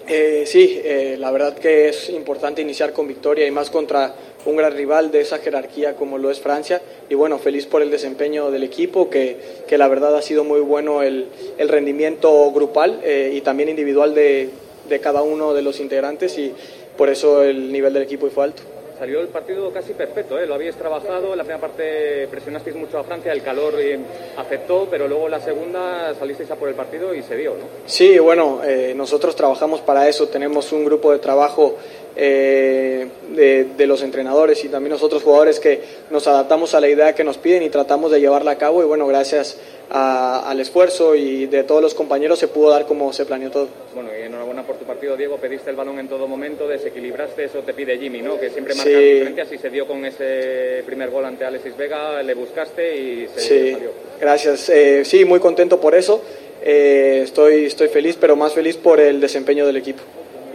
Eh, 0.06 0.44
sí, 0.46 0.78
eh, 0.84 1.16
la 1.18 1.30
verdad 1.30 1.56
que 1.56 1.88
es 1.88 2.10
importante 2.10 2.60
iniciar 2.60 2.92
con 2.92 3.08
victoria 3.08 3.46
y 3.46 3.50
más 3.50 3.70
contra 3.70 4.14
un 4.46 4.56
gran 4.56 4.72
rival 4.72 5.10
de 5.10 5.20
esa 5.20 5.38
jerarquía 5.38 5.96
como 5.96 6.18
lo 6.18 6.30
es 6.30 6.40
Francia. 6.40 6.80
Y 7.08 7.14
bueno, 7.14 7.38
feliz 7.38 7.66
por 7.66 7.82
el 7.82 7.90
desempeño 7.90 8.50
del 8.50 8.62
equipo, 8.62 9.10
que, 9.10 9.36
que 9.66 9.76
la 9.76 9.88
verdad 9.88 10.16
ha 10.16 10.22
sido 10.22 10.44
muy 10.44 10.60
bueno 10.60 11.02
el, 11.02 11.26
el 11.58 11.68
rendimiento 11.68 12.50
grupal 12.52 13.00
eh, 13.04 13.32
y 13.34 13.40
también 13.42 13.68
individual 13.68 14.14
de, 14.14 14.50
de 14.88 15.00
cada 15.00 15.22
uno 15.22 15.54
de 15.54 15.62
los 15.62 15.80
integrantes 15.80 16.38
y 16.38 16.52
por 16.96 17.10
eso 17.10 17.42
el 17.42 17.72
nivel 17.72 17.92
del 17.92 18.04
equipo 18.04 18.28
fue 18.30 18.44
alto 18.44 18.62
salió 18.98 19.20
el 19.20 19.28
partido 19.28 19.70
casi 19.72 19.92
perfecto, 19.92 20.38
¿eh? 20.38 20.46
lo 20.46 20.54
habíais 20.54 20.76
trabajado, 20.76 21.32
en 21.32 21.38
la 21.38 21.44
primera 21.44 21.60
parte 21.60 22.26
presionasteis 22.30 22.76
mucho 22.76 22.98
a 22.98 23.04
Francia, 23.04 23.32
el 23.32 23.42
calor 23.42 23.74
eh, 23.78 23.98
afectó, 24.36 24.88
pero 24.90 25.06
luego 25.06 25.28
la 25.28 25.40
segunda 25.40 26.14
salisteis 26.14 26.50
a 26.50 26.56
por 26.56 26.68
el 26.68 26.74
partido 26.74 27.14
y 27.14 27.22
se 27.22 27.36
dio, 27.36 27.50
¿no? 27.50 27.64
Sí, 27.84 28.18
bueno, 28.18 28.62
eh, 28.64 28.94
nosotros 28.96 29.36
trabajamos 29.36 29.80
para 29.80 30.08
eso, 30.08 30.28
tenemos 30.28 30.72
un 30.72 30.84
grupo 30.84 31.12
de 31.12 31.18
trabajo 31.18 31.76
eh, 32.18 33.08
de, 33.30 33.64
de, 33.76 33.86
los 33.86 34.02
entrenadores 34.02 34.64
y 34.64 34.68
también 34.68 34.92
nosotros 34.92 35.22
jugadores 35.22 35.60
que 35.60 35.80
nos 36.10 36.26
adaptamos 36.26 36.74
a 36.74 36.80
la 36.80 36.88
idea 36.88 37.14
que 37.14 37.24
nos 37.24 37.36
piden 37.36 37.62
y 37.62 37.68
tratamos 37.68 38.10
de 38.10 38.20
llevarla 38.20 38.52
a 38.52 38.58
cabo 38.58 38.82
y 38.82 38.86
bueno, 38.86 39.06
gracias 39.06 39.58
a, 39.90 40.48
al 40.48 40.58
esfuerzo 40.60 41.14
y 41.14 41.44
de 41.44 41.62
todos 41.64 41.82
los 41.82 41.94
compañeros 41.94 42.38
se 42.38 42.48
pudo 42.48 42.70
dar 42.70 42.86
como 42.86 43.12
se 43.12 43.26
planeó 43.26 43.50
todo. 43.50 43.68
Bueno, 43.94 44.08
y 44.18 44.22
enhorabuena 44.22 44.62
por 44.62 44.76
tu 44.76 44.86
partido, 44.86 45.14
Diego, 45.14 45.36
pediste 45.36 45.68
el 45.68 45.76
balón 45.76 45.98
en 45.98 46.08
todo 46.08 46.26
momento, 46.26 46.66
desequilibraste, 46.66 47.44
eso 47.44 47.58
te 47.58 47.74
pide 47.74 47.98
Jimmy, 47.98 48.22
¿no? 48.22 48.40
Que 48.40 48.48
siempre 48.48 48.74
marca 48.74 48.90
sí. 48.90 48.96
diferencias 48.96 49.52
y 49.52 49.58
se 49.58 49.68
dio 49.68 49.86
con 49.86 50.04
ese 50.06 50.82
primer 50.86 51.10
gol 51.10 51.26
ante 51.26 51.44
Alexis 51.44 51.76
Vega, 51.76 52.22
le 52.22 52.32
buscaste 52.32 52.96
y 52.96 53.28
se 53.34 53.40
sí, 53.40 53.72
salió. 53.72 53.90
Gracias, 54.18 54.70
eh, 54.70 55.04
sí, 55.04 55.26
muy 55.26 55.40
contento 55.40 55.78
por 55.78 55.94
eso, 55.94 56.22
eh, 56.62 57.20
estoy, 57.24 57.66
estoy 57.66 57.88
feliz, 57.88 58.16
pero 58.18 58.36
más 58.36 58.54
feliz 58.54 58.78
por 58.78 59.00
el 59.00 59.20
desempeño 59.20 59.66
del 59.66 59.76
equipo 59.76 60.02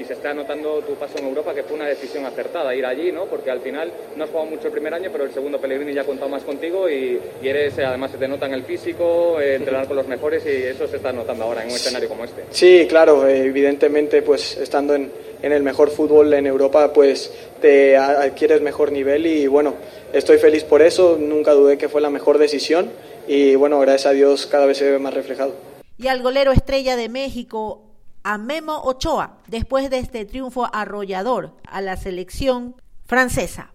y 0.01 0.05
se 0.05 0.13
está 0.13 0.33
notando 0.33 0.81
tu 0.81 0.95
paso 0.95 1.19
en 1.19 1.27
Europa 1.27 1.53
que 1.53 1.63
fue 1.63 1.75
una 1.75 1.87
decisión 1.87 2.25
acertada 2.25 2.73
ir 2.73 2.85
allí, 2.85 3.11
¿no? 3.11 3.25
Porque 3.25 3.51
al 3.51 3.61
final 3.61 3.91
no 4.15 4.23
has 4.23 4.29
jugado 4.29 4.49
mucho 4.49 4.67
el 4.67 4.73
primer 4.73 4.93
año, 4.93 5.09
pero 5.11 5.25
el 5.25 5.31
segundo 5.31 5.59
Pellegrini 5.59 5.93
ya 5.93 6.01
ha 6.01 6.05
contado 6.05 6.29
más 6.29 6.43
contigo 6.43 6.89
y, 6.89 7.19
y 7.41 7.47
eres, 7.47 7.77
además 7.77 8.11
se 8.11 8.17
te 8.17 8.27
nota 8.27 8.47
en 8.47 8.53
el 8.53 8.63
físico, 8.63 9.39
eh, 9.39 9.55
entrenar 9.55 9.87
con 9.87 9.95
los 9.95 10.07
mejores 10.07 10.43
y 10.45 10.63
eso 10.63 10.87
se 10.87 10.97
está 10.97 11.13
notando 11.13 11.43
ahora 11.43 11.61
en 11.61 11.69
un 11.69 11.75
escenario 11.75 12.09
como 12.09 12.23
este. 12.23 12.45
Sí, 12.49 12.87
claro, 12.89 13.27
eh, 13.27 13.45
evidentemente 13.45 14.21
pues 14.23 14.57
estando 14.57 14.95
en, 14.95 15.11
en 15.41 15.51
el 15.51 15.61
mejor 15.61 15.91
fútbol 15.91 16.33
en 16.33 16.47
Europa 16.47 16.91
pues 16.93 17.31
te 17.61 17.95
adquieres 17.95 18.61
mejor 18.61 18.91
nivel 18.91 19.27
y 19.27 19.45
bueno, 19.45 19.75
estoy 20.13 20.39
feliz 20.39 20.63
por 20.63 20.81
eso, 20.81 21.17
nunca 21.19 21.51
dudé 21.51 21.77
que 21.77 21.89
fue 21.89 22.01
la 22.01 22.09
mejor 22.09 22.39
decisión 22.39 22.89
y 23.27 23.55
bueno, 23.55 23.79
gracias 23.79 24.07
a 24.07 24.11
Dios 24.13 24.47
cada 24.47 24.65
vez 24.65 24.77
se 24.77 24.89
ve 24.89 24.97
más 24.97 25.13
reflejado. 25.13 25.53
Y 25.97 26.07
al 26.07 26.23
golero 26.23 26.51
estrella 26.51 26.95
de 26.95 27.09
México, 27.09 27.83
a 28.23 28.37
Memo 28.37 28.81
Ochoa 28.83 29.37
después 29.47 29.89
de 29.89 29.99
este 29.99 30.25
triunfo 30.25 30.67
arrollador 30.71 31.51
a 31.67 31.81
la 31.81 31.97
selección 31.97 32.75
francesa. 33.05 33.73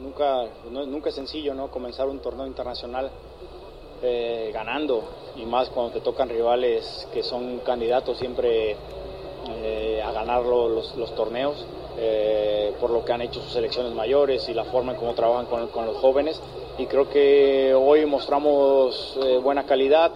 Nunca, 0.00 0.44
no, 0.70 0.86
nunca 0.86 1.08
es 1.08 1.14
sencillo 1.14 1.54
¿no? 1.54 1.70
comenzar 1.70 2.08
un 2.08 2.20
torneo 2.20 2.46
internacional 2.46 3.10
eh, 4.02 4.50
ganando 4.52 5.32
y 5.36 5.46
más 5.46 5.68
cuando 5.70 5.92
te 5.92 6.00
tocan 6.00 6.28
rivales 6.28 7.08
que 7.12 7.22
son 7.22 7.58
candidatos 7.60 8.18
siempre 8.18 8.76
eh, 9.48 10.02
a 10.04 10.12
ganar 10.12 10.42
los, 10.42 10.96
los 10.96 11.14
torneos 11.14 11.66
eh, 11.98 12.74
por 12.78 12.90
lo 12.90 13.04
que 13.04 13.12
han 13.12 13.22
hecho 13.22 13.40
sus 13.40 13.52
selecciones 13.52 13.94
mayores 13.94 14.48
y 14.48 14.54
la 14.54 14.64
forma 14.64 14.92
en 14.92 14.98
cómo 14.98 15.14
trabajan 15.14 15.46
con, 15.46 15.68
con 15.68 15.86
los 15.86 15.96
jóvenes 15.96 16.40
y 16.78 16.86
creo 16.86 17.08
que 17.08 17.74
hoy 17.74 18.04
mostramos 18.04 19.18
eh, 19.22 19.38
buena 19.38 19.64
calidad 19.64 20.12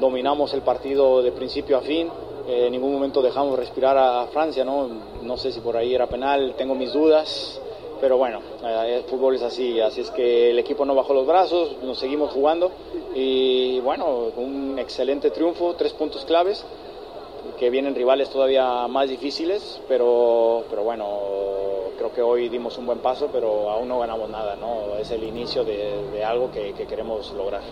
dominamos 0.00 0.52
el 0.54 0.62
partido 0.62 1.22
de 1.22 1.32
principio 1.32 1.78
a 1.78 1.80
fin, 1.80 2.08
eh, 2.46 2.66
en 2.66 2.72
ningún 2.72 2.92
momento 2.92 3.22
dejamos 3.22 3.58
respirar 3.58 3.96
a 3.96 4.26
Francia, 4.26 4.64
¿no? 4.64 4.88
no 5.22 5.36
sé 5.36 5.52
si 5.52 5.60
por 5.60 5.76
ahí 5.76 5.94
era 5.94 6.06
penal, 6.06 6.54
tengo 6.56 6.74
mis 6.74 6.92
dudas, 6.92 7.60
pero 8.00 8.16
bueno, 8.16 8.40
eh, 8.64 8.96
el 8.96 9.04
fútbol 9.04 9.36
es 9.36 9.42
así, 9.42 9.80
así 9.80 10.00
es 10.00 10.10
que 10.10 10.50
el 10.50 10.58
equipo 10.58 10.84
no 10.84 10.94
bajó 10.94 11.14
los 11.14 11.26
brazos, 11.26 11.76
nos 11.82 11.98
seguimos 11.98 12.32
jugando 12.32 12.72
y 13.14 13.78
bueno, 13.80 14.30
un 14.36 14.78
excelente 14.78 15.30
triunfo, 15.30 15.74
tres 15.74 15.92
puntos 15.92 16.24
claves, 16.24 16.64
que 17.58 17.70
vienen 17.70 17.94
rivales 17.94 18.28
todavía 18.30 18.88
más 18.88 19.08
difíciles, 19.08 19.80
pero, 19.86 20.64
pero 20.68 20.82
bueno, 20.82 21.06
creo 21.96 22.12
que 22.12 22.22
hoy 22.22 22.48
dimos 22.48 22.76
un 22.78 22.86
buen 22.86 22.98
paso, 22.98 23.28
pero 23.32 23.70
aún 23.70 23.88
no 23.88 24.00
ganamos 24.00 24.28
nada, 24.30 24.56
¿no? 24.56 24.96
Es 24.98 25.10
el 25.12 25.22
inicio 25.22 25.64
de, 25.64 26.10
de 26.12 26.24
algo 26.24 26.50
que, 26.50 26.72
que 26.72 26.86
queremos 26.86 27.32
lograr. 27.32 27.62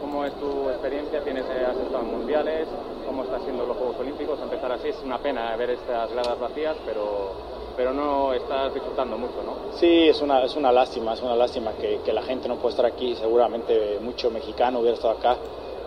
¿Cómo 0.00 0.24
es 0.24 0.32
tu 0.40 0.70
experiencia? 0.70 1.22
Tienes, 1.22 1.44
has 1.44 1.76
estado 1.76 2.00
en 2.00 2.10
mundiales, 2.10 2.66
¿cómo 3.06 3.24
están 3.24 3.42
siendo 3.42 3.66
los 3.66 3.76
Juegos 3.76 3.96
Olímpicos? 4.00 4.40
Empezar 4.40 4.72
así 4.72 4.88
es 4.88 4.96
una 5.04 5.18
pena 5.18 5.54
ver 5.56 5.70
estas 5.70 6.10
gradas 6.12 6.40
vacías, 6.40 6.76
pero, 6.86 7.32
pero 7.76 7.92
no 7.92 8.32
estás 8.32 8.72
disfrutando 8.72 9.18
mucho, 9.18 9.42
¿no? 9.44 9.76
Sí, 9.76 10.08
es 10.08 10.20
una, 10.22 10.42
es 10.42 10.56
una 10.56 10.72
lástima, 10.72 11.12
es 11.12 11.22
una 11.22 11.36
lástima 11.36 11.72
que, 11.72 12.00
que 12.04 12.12
la 12.12 12.22
gente 12.22 12.48
no 12.48 12.56
pueda 12.56 12.70
estar 12.70 12.86
aquí. 12.86 13.14
Seguramente 13.14 13.98
mucho 14.00 14.30
mexicano 14.30 14.80
hubiera 14.80 14.96
estado 14.96 15.18
acá, 15.18 15.36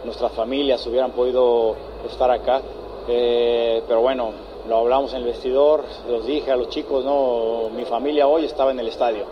nuestras 0.03 0.31
familias 0.33 0.85
hubieran 0.85 1.11
podido 1.11 1.75
estar 2.05 2.29
acá, 2.29 2.61
eh, 3.07 3.81
pero 3.87 4.01
bueno, 4.01 4.31
lo 4.69 4.77
hablamos 4.77 5.11
en 5.13 5.21
el 5.21 5.25
vestidor, 5.25 5.83
los 6.07 6.25
dije 6.25 6.51
a 6.51 6.55
los 6.55 6.69
chicos, 6.69 7.03
no, 7.03 7.69
mi 7.75 7.85
familia 7.85 8.27
hoy 8.27 8.45
estaba 8.45 8.71
en 8.71 8.79
el 8.79 8.87
estadio 8.87 9.25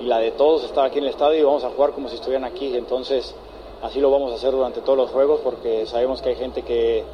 y 0.00 0.04
la 0.04 0.18
de 0.18 0.30
todos 0.30 0.64
estaba 0.64 0.86
aquí 0.86 0.98
en 0.98 1.04
el 1.04 1.10
estadio 1.10 1.40
y 1.40 1.42
vamos 1.42 1.64
a 1.64 1.70
jugar 1.70 1.90
como 1.90 2.08
si 2.08 2.14
estuvieran 2.14 2.44
aquí, 2.44 2.76
entonces 2.76 3.34
así 3.82 4.00
lo 4.00 4.10
vamos 4.10 4.32
a 4.32 4.36
hacer 4.36 4.52
durante 4.52 4.80
todos 4.80 4.98
los 4.98 5.10
juegos 5.10 5.40
porque 5.42 5.86
sabemos 5.86 6.22
que 6.22 6.30
hay 6.30 6.36
gente 6.36 6.62
que, 6.62 7.04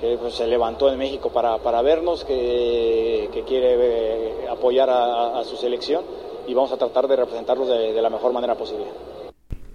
que 0.00 0.16
pues, 0.18 0.34
se 0.34 0.46
levantó 0.46 0.90
en 0.90 0.98
México 0.98 1.30
para, 1.30 1.58
para 1.58 1.82
vernos, 1.82 2.24
que, 2.24 3.28
que 3.32 3.42
quiere 3.42 3.76
eh, 3.76 4.48
apoyar 4.50 4.90
a, 4.90 5.38
a, 5.38 5.44
su 5.44 5.56
selección 5.56 6.04
y 6.46 6.54
vamos 6.54 6.72
a 6.72 6.76
tratar 6.76 7.06
de 7.08 7.16
representarlos 7.16 7.68
de, 7.68 7.92
de 7.92 8.02
la 8.02 8.10
mejor 8.10 8.32
manera 8.32 8.56
posible. 8.56 8.86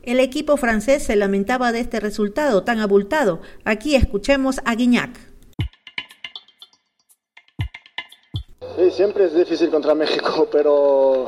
El 0.04 0.20
equipo 0.20 0.56
francés 0.56 1.04
se 1.04 1.16
lamentaba 1.16 1.72
de 1.72 1.82
este 1.82 2.00
resultado 2.00 2.64
tan 2.64 2.80
abultado. 2.80 3.40
Aquí 3.66 3.96
escuchemos 3.96 4.62
a 4.64 4.76
Guignac. 4.76 5.20
Sí, 8.78 8.92
siempre 8.92 9.26
es 9.26 9.34
difícil 9.34 9.70
contra 9.70 9.96
México, 9.96 10.48
pero 10.52 11.26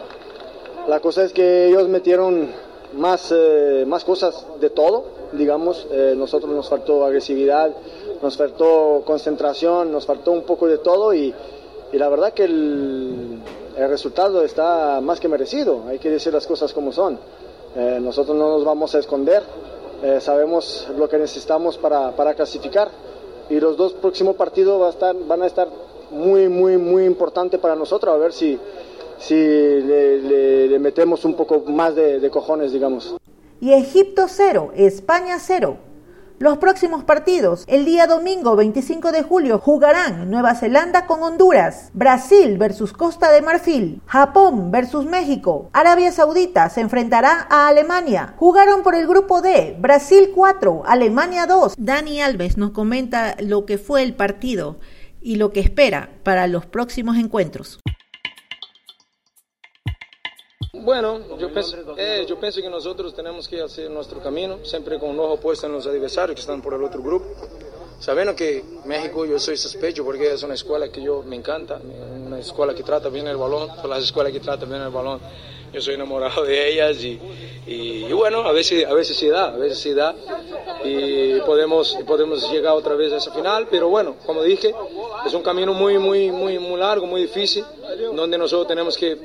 la 0.88 1.00
cosa 1.00 1.24
es 1.24 1.34
que 1.34 1.68
ellos 1.68 1.90
metieron 1.90 2.52
más, 2.94 3.34
eh, 3.36 3.84
más 3.88 4.04
cosas 4.04 4.46
de 4.60 4.70
todo, 4.70 5.06
digamos. 5.34 5.88
Eh, 5.92 6.14
nosotros 6.18 6.52
nos 6.52 6.70
faltó 6.70 7.06
agresividad, 7.06 7.72
nos 8.22 8.38
faltó 8.38 9.04
concentración, 9.06 9.92
nos 9.92 10.06
faltó 10.06 10.32
un 10.32 10.44
poco 10.44 10.68
de 10.68 10.80
todo 10.80 11.14
y, 11.14 11.34
y 11.92 11.98
la 11.98 12.10
verdad 12.10 12.34
que 12.34 12.44
el, 12.44 13.40
el, 13.78 13.90
resultado 13.90 14.44
está 14.44 15.00
más 15.02 15.20
que 15.20 15.28
merecido. 15.28 15.84
Hay 15.88 16.00
que 16.00 16.10
decir 16.10 16.34
las 16.34 16.48
cosas 16.48 16.74
como 16.74 16.92
son. 16.92 17.20
Eh, 17.76 18.00
nosotros 18.02 18.36
no 18.36 18.50
nos 18.50 18.66
vamos 18.66 18.96
a 18.96 19.00
esconder, 19.00 19.44
sabemos 20.22 20.88
lo 20.98 21.10
que 21.10 21.18
necesitamos 21.18 21.78
para, 21.78 22.12
para 22.12 22.34
clasificar 22.34 22.90
y 23.50 23.60
los 23.60 23.76
dos 23.76 23.92
próximos 23.92 24.38
partidos 24.38 24.82
va 24.82 25.14
van 25.28 25.42
a 25.44 25.46
estar 25.46 25.68
muy, 26.10 26.48
muy, 26.48 26.78
muy 26.78 27.06
importantes 27.06 27.60
para 27.60 27.76
nosotros, 27.76 28.14
a 28.14 28.18
ver 28.18 28.34
si, 28.34 28.58
si 29.20 29.36
le, 29.36 30.22
le, 30.22 30.68
le, 30.68 30.80
metemos 30.80 31.26
un 31.26 31.36
poco 31.36 31.60
más 31.70 31.96
de, 31.96 32.20
de 32.20 32.30
cojones, 32.30 32.72
digamos. 32.72 33.16
Y 33.62 33.74
Egipto 33.74 34.28
0, 34.28 34.72
España 34.76 35.38
0. 35.40 35.78
Los 36.40 36.58
próximos 36.58 37.04
partidos, 37.04 37.66
el 37.68 37.84
día 37.84 38.08
domingo 38.08 38.56
25 38.56 39.12
de 39.12 39.24
julio, 39.24 39.60
jugarán 39.60 40.32
Nueva 40.32 40.56
Zelanda 40.56 41.06
con 41.06 41.22
Honduras, 41.22 41.90
Brasil 41.94 42.58
versus 42.58 42.94
Costa 42.94 43.30
de 43.30 43.42
Marfil, 43.42 44.02
Japón 44.06 44.72
versus 44.72 45.06
México, 45.06 45.70
Arabia 45.74 46.14
Saudita 46.14 46.70
se 46.70 46.80
enfrentará 46.80 47.46
a 47.50 47.68
Alemania. 47.68 48.36
Jugaron 48.38 48.84
por 48.84 48.96
el 48.96 49.06
grupo 49.06 49.42
D, 49.42 49.76
Brasil 49.82 50.32
4, 50.34 50.84
Alemania 50.86 51.46
2. 51.46 51.74
Dani 51.78 52.22
Alves 52.22 52.56
nos 52.56 52.72
comenta 52.72 53.36
lo 53.42 53.66
que 53.66 53.78
fue 53.78 54.02
el 54.02 54.16
partido 54.16 54.80
y 55.22 55.36
lo 55.36 55.52
que 55.52 55.60
espera 55.60 56.10
para 56.24 56.48
los 56.48 56.66
próximos 56.66 57.18
encuentros. 57.18 57.82
Bueno, 60.82 61.20
yo 61.38 61.52
pienso, 61.52 61.78
eh, 61.98 62.26
yo 62.28 62.40
pienso 62.40 62.62
que 62.62 62.70
nosotros 62.70 63.14
tenemos 63.14 63.48
que 63.48 63.62
hacer 63.62 63.90
nuestro 63.90 64.20
camino, 64.20 64.60
siempre 64.64 64.98
con 64.98 65.10
un 65.10 65.20
ojo 65.20 65.38
puesto 65.38 65.68
en 65.68 65.74
los 65.74 65.86
adversarios 65.86 66.36
que 66.36 66.42
están 66.42 66.62
por 66.62 66.74
el 66.74 66.84
otro 66.84 67.02
grupo. 67.02 67.26
Sabiendo 68.00 68.34
que 68.34 68.64
México 68.86 69.26
yo 69.26 69.38
soy 69.40 69.58
sospecho 69.58 70.06
porque 70.06 70.32
es 70.32 70.42
una 70.44 70.54
escuela 70.54 70.90
que 70.90 71.02
yo 71.02 71.22
me 71.22 71.36
encanta, 71.36 71.82
una 72.26 72.40
escuela 72.40 72.74
que 72.74 72.82
trata 72.82 73.10
bien 73.10 73.28
el 73.28 73.36
balón, 73.36 73.70
son 73.82 73.90
las 73.90 74.04
escuelas 74.04 74.32
que 74.32 74.40
tratan 74.40 74.70
bien 74.70 74.82
el 74.82 74.90
balón. 74.90 75.20
Yo 75.74 75.82
soy 75.82 75.96
enamorado 75.96 76.44
de 76.46 76.72
ellas 76.72 77.04
y, 77.04 77.20
y, 77.68 78.06
y 78.06 78.14
bueno, 78.14 78.40
a 78.40 78.54
veces, 78.54 78.86
a 78.86 78.94
veces 78.94 79.18
sí 79.18 79.28
da, 79.28 79.50
a 79.50 79.58
veces 79.58 79.78
sí 79.78 79.94
da 79.94 80.16
y 80.84 81.42
podemos, 81.42 81.98
podemos 82.08 82.50
llegar 82.50 82.74
otra 82.74 82.96
vez 82.96 83.12
a 83.12 83.18
esa 83.18 83.32
final, 83.32 83.68
pero 83.70 83.90
bueno, 83.90 84.16
como 84.26 84.42
dije, 84.44 84.74
es 85.26 85.34
un 85.34 85.44
camino 85.44 85.74
muy, 85.74 85.98
muy, 86.00 86.32
muy, 86.32 86.58
muy 86.58 86.80
largo, 86.80 87.06
muy 87.06 87.24
difícil, 87.24 87.66
donde 88.16 88.38
nosotros 88.38 88.68
tenemos 88.68 88.98
que 88.98 89.20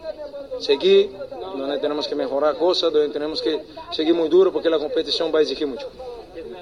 seguir, 0.59 1.11
donde 1.57 1.79
tenemos 1.79 2.07
que 2.07 2.15
mejorar 2.15 2.57
cosas, 2.57 2.93
donde 2.93 3.09
tenemos 3.09 3.41
que 3.41 3.61
seguir 3.91 4.15
muy 4.15 4.29
duro 4.29 4.53
porque 4.53 4.71
la 4.71 4.79
competición 4.79 5.33
va 5.35 5.39
a 5.39 5.43
exigir 5.43 5.67
mucho. 5.67 5.89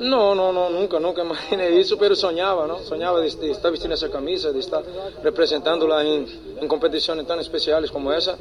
No, 0.01 0.35
no, 0.35 0.53
no, 0.53 0.71
nunca, 0.71 0.99
nunca 0.99 1.23
imaginé 1.23 1.79
eso, 1.79 1.97
pero 1.97 2.15
soñaba, 2.17 2.67
¿no? 2.67 2.81
Soñaba 2.81 3.21
de, 3.21 3.31
de 3.31 3.51
estar 3.51 3.71
vistiendo 3.71 3.95
esa 3.95 4.11
camisa, 4.11 4.51
de 4.51 4.61
estar 4.61 4.83
representándola 5.23 6.03
en, 6.03 6.27
en, 6.61 6.69
competiciones 6.69 7.27
tan 7.27 7.39
especiales 7.39 7.91
como 7.91 8.13
esa. 8.13 8.37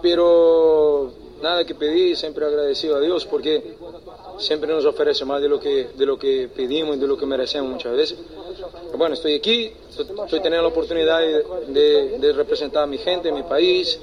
Pero 0.00 1.12
nada 1.42 1.64
que 1.64 1.74
pedí, 1.74 2.16
siempre 2.16 2.46
agradecido 2.46 2.96
a 2.96 3.00
Dios 3.00 3.26
porque 3.26 3.76
siempre 4.38 4.72
nos 4.72 4.84
ofrece 4.84 5.24
más 5.24 5.42
de 5.42 5.48
lo 5.48 5.60
que, 5.60 5.88
de 5.94 6.06
lo 6.06 6.18
que 6.18 6.48
pedimos 6.54 6.96
y 6.96 6.98
de 6.98 7.06
lo 7.06 7.16
que 7.16 7.26
merecemos 7.26 7.70
muchas 7.70 7.92
veces. 7.92 8.18
bueno, 8.96 9.14
estoy 9.14 9.34
aquí, 9.34 9.70
estoy 9.90 10.40
teniendo 10.40 10.62
la 10.62 10.68
oportunidad 10.68 11.20
de, 11.20 12.18
de 12.18 12.32
representar 12.32 12.84
a 12.84 12.86
mi 12.86 12.98
gente, 12.98 13.30
mi 13.30 13.42
país, 13.42 13.98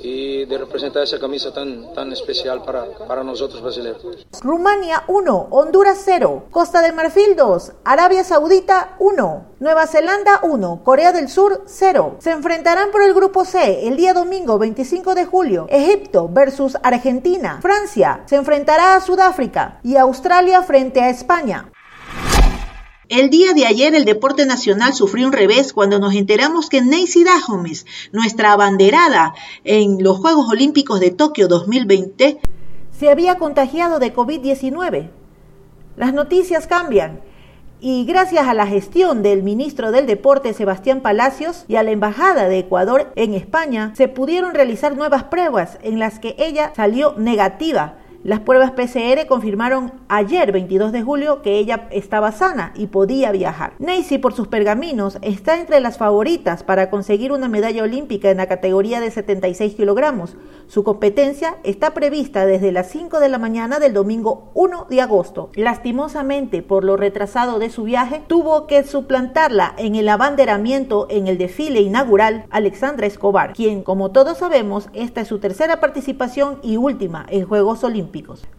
y 0.00 0.44
de 0.44 0.58
representar 0.58 1.02
esa 1.02 1.18
camisa 1.18 1.52
tan, 1.52 1.92
tan 1.94 2.12
especial 2.12 2.62
para, 2.64 2.84
para 3.06 3.22
nosotros 3.24 3.62
brasileños. 3.62 4.26
Rumania 4.42 5.04
1, 5.08 5.48
Honduras 5.50 6.00
0, 6.04 6.46
Costa 6.50 6.82
de 6.82 6.92
Marfil 6.92 7.36
2, 7.36 7.72
Arabia 7.84 8.24
Saudita 8.24 8.96
1, 8.98 9.46
Nueva 9.60 9.86
Zelanda 9.86 10.40
1, 10.42 10.82
Corea 10.84 11.12
del 11.12 11.28
Sur 11.28 11.62
0. 11.66 12.16
Se 12.18 12.30
enfrentarán 12.30 12.90
por 12.90 13.02
el 13.02 13.14
grupo 13.14 13.44
C 13.44 13.88
el 13.88 13.96
día 13.96 14.14
domingo 14.14 14.58
25 14.58 15.14
de 15.14 15.24
julio. 15.24 15.66
Egipto 15.68 16.28
versus 16.28 16.76
Argentina. 16.82 17.58
Francia 17.60 18.22
se 18.26 18.36
enfrentará 18.36 18.96
a 18.96 19.00
Sudáfrica 19.00 19.80
y 19.82 19.96
Australia 19.96 20.62
frente 20.62 21.00
a 21.00 21.10
España. 21.10 21.70
El 23.08 23.30
día 23.30 23.54
de 23.54 23.64
ayer 23.64 23.94
el 23.94 24.04
deporte 24.04 24.44
nacional 24.44 24.92
sufrió 24.92 25.26
un 25.26 25.32
revés 25.32 25.72
cuando 25.72 25.98
nos 25.98 26.14
enteramos 26.14 26.68
que 26.68 26.82
Neisy 26.82 27.24
Dahomes, 27.24 27.86
nuestra 28.12 28.52
abanderada 28.52 29.32
en 29.64 30.02
los 30.02 30.18
Juegos 30.18 30.50
Olímpicos 30.50 31.00
de 31.00 31.10
Tokio 31.10 31.48
2020, 31.48 32.38
se 32.92 33.10
había 33.10 33.36
contagiado 33.36 33.98
de 33.98 34.14
COVID-19. 34.14 35.08
Las 35.96 36.12
noticias 36.12 36.66
cambian 36.66 37.22
y 37.80 38.04
gracias 38.04 38.46
a 38.46 38.52
la 38.52 38.66
gestión 38.66 39.22
del 39.22 39.42
ministro 39.42 39.90
del 39.90 40.06
Deporte 40.06 40.52
Sebastián 40.52 41.00
Palacios 41.00 41.64
y 41.66 41.76
a 41.76 41.82
la 41.82 41.92
Embajada 41.92 42.46
de 42.46 42.58
Ecuador 42.58 43.10
en 43.16 43.32
España, 43.32 43.94
se 43.96 44.08
pudieron 44.08 44.52
realizar 44.52 44.94
nuevas 44.98 45.24
pruebas 45.24 45.78
en 45.82 45.98
las 45.98 46.18
que 46.18 46.36
ella 46.38 46.74
salió 46.76 47.14
negativa 47.16 47.94
las 48.24 48.40
pruebas 48.40 48.72
PCR 48.72 49.28
confirmaron 49.28 49.92
ayer, 50.08 50.50
22 50.50 50.90
de 50.90 51.02
julio, 51.02 51.40
que 51.40 51.56
ella 51.56 51.86
estaba 51.92 52.32
sana 52.32 52.72
y 52.74 52.88
podía 52.88 53.30
viajar. 53.30 53.74
Nancy, 53.78 54.18
por 54.18 54.32
sus 54.32 54.48
pergaminos, 54.48 55.18
está 55.22 55.60
entre 55.60 55.78
las 55.78 55.98
favoritas 55.98 56.64
para 56.64 56.90
conseguir 56.90 57.30
una 57.30 57.48
medalla 57.48 57.84
olímpica 57.84 58.28
en 58.28 58.38
la 58.38 58.48
categoría 58.48 59.00
de 59.00 59.12
76 59.12 59.76
kilogramos. 59.76 60.36
Su 60.66 60.82
competencia 60.82 61.58
está 61.62 61.94
prevista 61.94 62.44
desde 62.44 62.72
las 62.72 62.90
5 62.90 63.20
de 63.20 63.28
la 63.28 63.38
mañana 63.38 63.78
del 63.78 63.94
domingo 63.94 64.50
1 64.54 64.88
de 64.90 65.00
agosto. 65.00 65.50
Lastimosamente, 65.54 66.62
por 66.62 66.82
lo 66.82 66.96
retrasado 66.96 67.60
de 67.60 67.70
su 67.70 67.84
viaje, 67.84 68.22
tuvo 68.26 68.66
que 68.66 68.82
suplantarla 68.82 69.74
en 69.78 69.94
el 69.94 70.08
abanderamiento 70.08 71.06
en 71.08 71.28
el 71.28 71.38
desfile 71.38 71.82
inaugural 71.82 72.46
Alexandra 72.50 73.06
Escobar, 73.06 73.52
quien, 73.52 73.84
como 73.84 74.10
todos 74.10 74.38
sabemos, 74.38 74.88
esta 74.92 75.20
es 75.20 75.28
su 75.28 75.38
tercera 75.38 75.78
participación 75.78 76.58
y 76.64 76.76
última 76.78 77.24
en 77.30 77.46
Juegos 77.46 77.84
Olímpicos. 77.84 78.07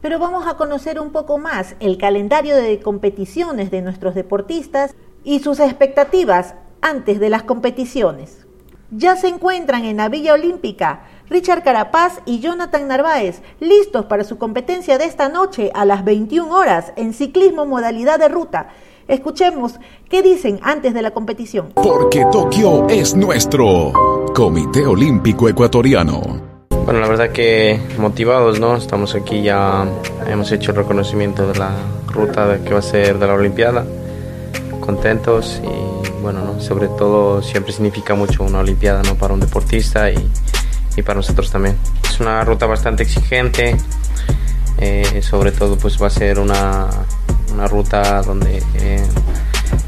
Pero 0.01 0.19
vamos 0.19 0.47
a 0.47 0.55
conocer 0.55 0.99
un 0.99 1.11
poco 1.11 1.37
más 1.37 1.75
el 1.79 1.97
calendario 1.97 2.55
de 2.55 2.79
competiciones 2.79 3.71
de 3.71 3.81
nuestros 3.81 4.15
deportistas 4.15 4.95
y 5.23 5.39
sus 5.39 5.59
expectativas 5.59 6.55
antes 6.81 7.19
de 7.19 7.29
las 7.29 7.43
competiciones. 7.43 8.45
Ya 8.91 9.15
se 9.15 9.27
encuentran 9.27 9.85
en 9.85 9.97
la 9.97 10.09
Villa 10.09 10.33
Olímpica 10.33 11.01
Richard 11.29 11.63
Carapaz 11.63 12.21
y 12.25 12.39
Jonathan 12.39 12.87
Narváez, 12.87 13.41
listos 13.59 14.05
para 14.05 14.23
su 14.23 14.37
competencia 14.37 14.97
de 14.97 15.05
esta 15.05 15.29
noche 15.29 15.71
a 15.75 15.85
las 15.85 16.03
21 16.03 16.51
horas 16.53 16.91
en 16.95 17.13
ciclismo 17.13 17.65
modalidad 17.65 18.19
de 18.19 18.29
ruta. 18.29 18.69
Escuchemos 19.07 19.79
qué 20.09 20.21
dicen 20.21 20.59
antes 20.63 20.93
de 20.93 21.01
la 21.01 21.11
competición. 21.11 21.71
Porque 21.75 22.25
Tokio 22.31 22.87
es 22.89 23.15
nuestro 23.15 23.91
Comité 24.33 24.85
Olímpico 24.85 25.47
Ecuatoriano. 25.47 26.48
Bueno, 26.89 27.01
la 27.01 27.07
verdad 27.07 27.29
que 27.29 27.79
motivados, 27.99 28.59
¿no? 28.59 28.75
Estamos 28.75 29.13
aquí 29.13 29.43
ya, 29.43 29.85
hemos 30.27 30.51
hecho 30.51 30.71
el 30.71 30.77
reconocimiento 30.77 31.45
de 31.45 31.59
la 31.59 31.69
ruta 32.07 32.57
que 32.65 32.73
va 32.73 32.79
a 32.79 32.81
ser 32.81 33.19
de 33.19 33.27
la 33.27 33.35
Olimpiada, 33.35 33.85
contentos 34.79 35.61
y 35.63 36.21
bueno, 36.23 36.43
¿no? 36.43 36.59
Sobre 36.59 36.87
todo 36.87 37.43
siempre 37.43 37.73
significa 37.73 38.15
mucho 38.15 38.43
una 38.43 38.61
Olimpiada, 38.61 39.03
¿no? 39.03 39.13
Para 39.13 39.35
un 39.35 39.39
deportista 39.39 40.09
y, 40.09 40.31
y 40.97 41.03
para 41.03 41.17
nosotros 41.17 41.51
también. 41.51 41.77
Es 42.09 42.19
una 42.19 42.43
ruta 42.43 42.65
bastante 42.65 43.03
exigente, 43.03 43.77
eh, 44.79 45.21
sobre 45.21 45.51
todo 45.51 45.77
pues 45.77 46.01
va 46.01 46.07
a 46.07 46.09
ser 46.09 46.39
una, 46.39 46.87
una 47.53 47.67
ruta 47.67 48.23
donde 48.23 48.63
eh, 48.79 49.05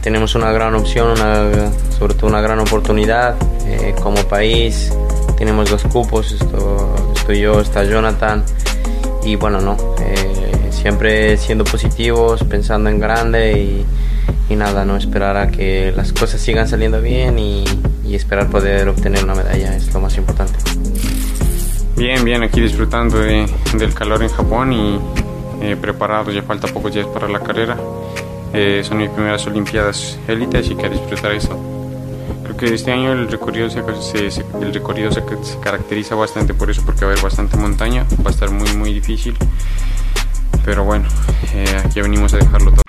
tenemos 0.03 0.35
una 0.35 0.51
gran 0.51 0.75
opción, 0.75 1.19
una, 1.19 1.71
sobre 1.97 2.13
todo 2.13 2.27
una 2.27 2.41
gran 2.41 2.59
oportunidad 2.59 3.37
eh, 3.65 3.95
como 3.99 4.17
país 4.25 4.93
tenemos 5.37 5.69
dos 5.69 5.83
cupos, 5.83 6.31
estoy 7.15 7.39
yo, 7.39 7.61
está 7.61 7.83
Jonathan 7.83 8.43
y 9.23 9.35
bueno, 9.35 9.61
no, 9.61 9.77
eh, 9.99 10.69
siempre 10.71 11.37
siendo 11.37 11.63
positivos, 11.63 12.43
pensando 12.43 12.89
en 12.89 12.99
grande 12.99 13.85
y, 14.49 14.55
nada, 14.55 14.83
no 14.83 14.97
esperar 14.97 15.37
a 15.37 15.49
que 15.49 15.93
las 15.95 16.11
cosas 16.11 16.41
sigan 16.41 16.67
saliendo 16.67 17.01
bien 17.01 17.39
y, 17.39 17.63
esperar 18.13 18.49
poder 18.49 18.89
obtener 18.89 19.23
una 19.23 19.33
medalla 19.33 19.73
es 19.73 19.93
lo 19.93 20.01
más 20.01 20.17
importante. 20.17 20.59
Bien, 21.95 22.25
bien, 22.25 22.43
aquí 22.43 22.59
disfrutando 22.59 23.19
del 23.19 23.93
calor 23.93 24.21
en 24.21 24.29
Japón 24.29 24.73
y 24.73 24.99
eh, 25.61 25.77
preparado, 25.79 26.29
ya 26.29 26.41
falta 26.41 26.67
pocos 26.67 26.93
días 26.93 27.07
para 27.07 27.29
la 27.29 27.39
carrera. 27.39 27.77
Eh, 28.53 28.81
son 28.83 28.97
mis 28.97 29.09
primeras 29.09 29.47
Olimpiadas 29.47 30.19
élites 30.27 30.69
y 30.69 30.75
quiero 30.75 30.93
disfrutar 30.93 31.31
eso 31.31 31.80
este 32.61 32.91
año 32.91 33.11
el 33.11 33.29
recorrido, 33.29 33.69
se, 33.69 33.79
el 33.79 34.73
recorrido 34.73 35.11
se, 35.11 35.23
caracteriza 35.61 36.15
bastante 36.15 36.53
por 36.53 36.69
eso, 36.69 36.83
porque 36.85 37.05
va 37.05 37.11
a 37.11 37.13
haber 37.13 37.23
bastante 37.23 37.57
montaña, 37.57 38.05
va 38.23 38.29
a 38.29 38.33
estar 38.33 38.51
muy 38.51 38.71
muy 38.73 38.93
difícil, 38.93 39.35
pero 40.63 40.83
bueno, 40.83 41.07
eh, 41.53 41.81
aquí 41.83 42.01
venimos 42.01 42.33
a 42.33 42.37
dejarlo 42.37 42.71
todo. 42.71 42.81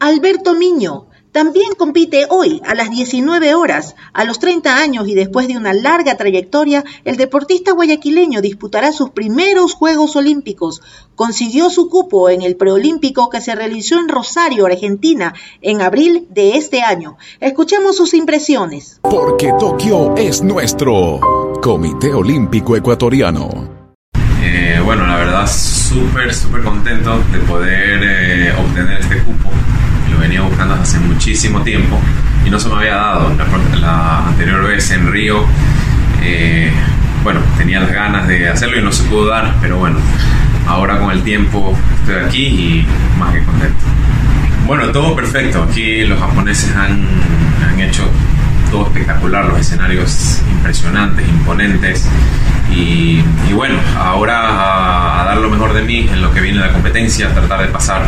Alberto 0.00 0.54
Miño, 0.54 1.06
también 1.34 1.74
compite 1.76 2.28
hoy 2.30 2.62
a 2.64 2.76
las 2.76 2.90
19 2.90 3.56
horas. 3.56 3.96
A 4.12 4.22
los 4.22 4.38
30 4.38 4.76
años 4.76 5.08
y 5.08 5.14
después 5.16 5.48
de 5.48 5.56
una 5.56 5.72
larga 5.72 6.16
trayectoria, 6.16 6.84
el 7.04 7.16
deportista 7.16 7.72
guayaquileño 7.72 8.40
disputará 8.40 8.92
sus 8.92 9.10
primeros 9.10 9.74
Juegos 9.74 10.14
Olímpicos. 10.14 10.80
Consiguió 11.16 11.70
su 11.70 11.90
cupo 11.90 12.28
en 12.28 12.42
el 12.42 12.54
preolímpico 12.54 13.30
que 13.30 13.40
se 13.40 13.56
realizó 13.56 13.98
en 13.98 14.08
Rosario, 14.08 14.64
Argentina, 14.64 15.34
en 15.60 15.82
abril 15.82 16.28
de 16.30 16.56
este 16.56 16.82
año. 16.82 17.16
Escuchemos 17.40 17.96
sus 17.96 18.14
impresiones. 18.14 19.00
Porque 19.02 19.52
Tokio 19.58 20.14
es 20.14 20.40
nuestro 20.40 21.18
Comité 21.60 22.14
Olímpico 22.14 22.76
Ecuatoriano. 22.76 23.74
Eh, 24.40 24.80
bueno, 24.84 25.04
la 25.04 25.16
verdad, 25.16 25.48
súper, 25.48 26.32
súper 26.32 26.62
contento 26.62 27.18
de 27.32 27.38
poder 27.40 28.00
eh, 28.04 28.52
obtener 28.56 29.00
este 29.00 29.18
cupo 29.24 29.53
venía 30.34 30.48
buscando 30.48 30.74
hace 30.74 30.98
muchísimo 30.98 31.62
tiempo 31.62 31.96
y 32.44 32.50
no 32.50 32.58
se 32.58 32.68
me 32.68 32.74
había 32.74 32.96
dado. 32.96 33.32
La, 33.80 34.26
anterior 34.26 34.64
vez 34.64 34.90
en 34.90 35.12
Río, 35.12 35.44
eh, 36.22 36.72
bueno, 37.22 37.38
tenía 37.56 37.78
las 37.78 37.92
ganas 37.92 38.26
de 38.26 38.48
hacerlo 38.48 38.80
y 38.80 38.82
no 38.82 38.90
se 38.90 39.04
pudo 39.04 39.26
dar, 39.28 39.54
pero 39.60 39.78
bueno, 39.78 39.96
ahora 40.66 40.98
con 40.98 41.12
el 41.12 41.22
tiempo 41.22 41.78
estoy 42.00 42.24
aquí 42.24 42.46
y 42.46 42.86
más 43.16 43.32
que 43.32 43.44
contento. 43.44 43.84
Bueno, 44.66 44.88
todo 44.88 45.14
perfecto. 45.14 45.62
Aquí 45.62 46.02
los 46.02 46.18
japoneses 46.18 46.74
han, 46.74 47.06
han 47.70 47.78
hecho 47.78 48.02
todo 48.72 48.86
espectacular, 48.86 49.44
los 49.44 49.60
escenarios 49.60 50.42
impresionantes, 50.50 51.28
imponentes. 51.28 52.08
Y, 52.74 53.22
bueno, 53.52 53.76
ahora 53.96 54.48
a, 54.48 55.22
a, 55.22 55.24
dar 55.26 55.36
lo 55.36 55.48
mejor 55.48 55.74
de 55.74 55.82
mí 55.82 56.08
en 56.10 56.20
lo 56.20 56.32
que 56.32 56.40
viene 56.40 56.58
la 56.58 56.72
competencia, 56.72 57.32
tratar 57.32 57.60
de 57.60 57.68
pasar 57.68 58.02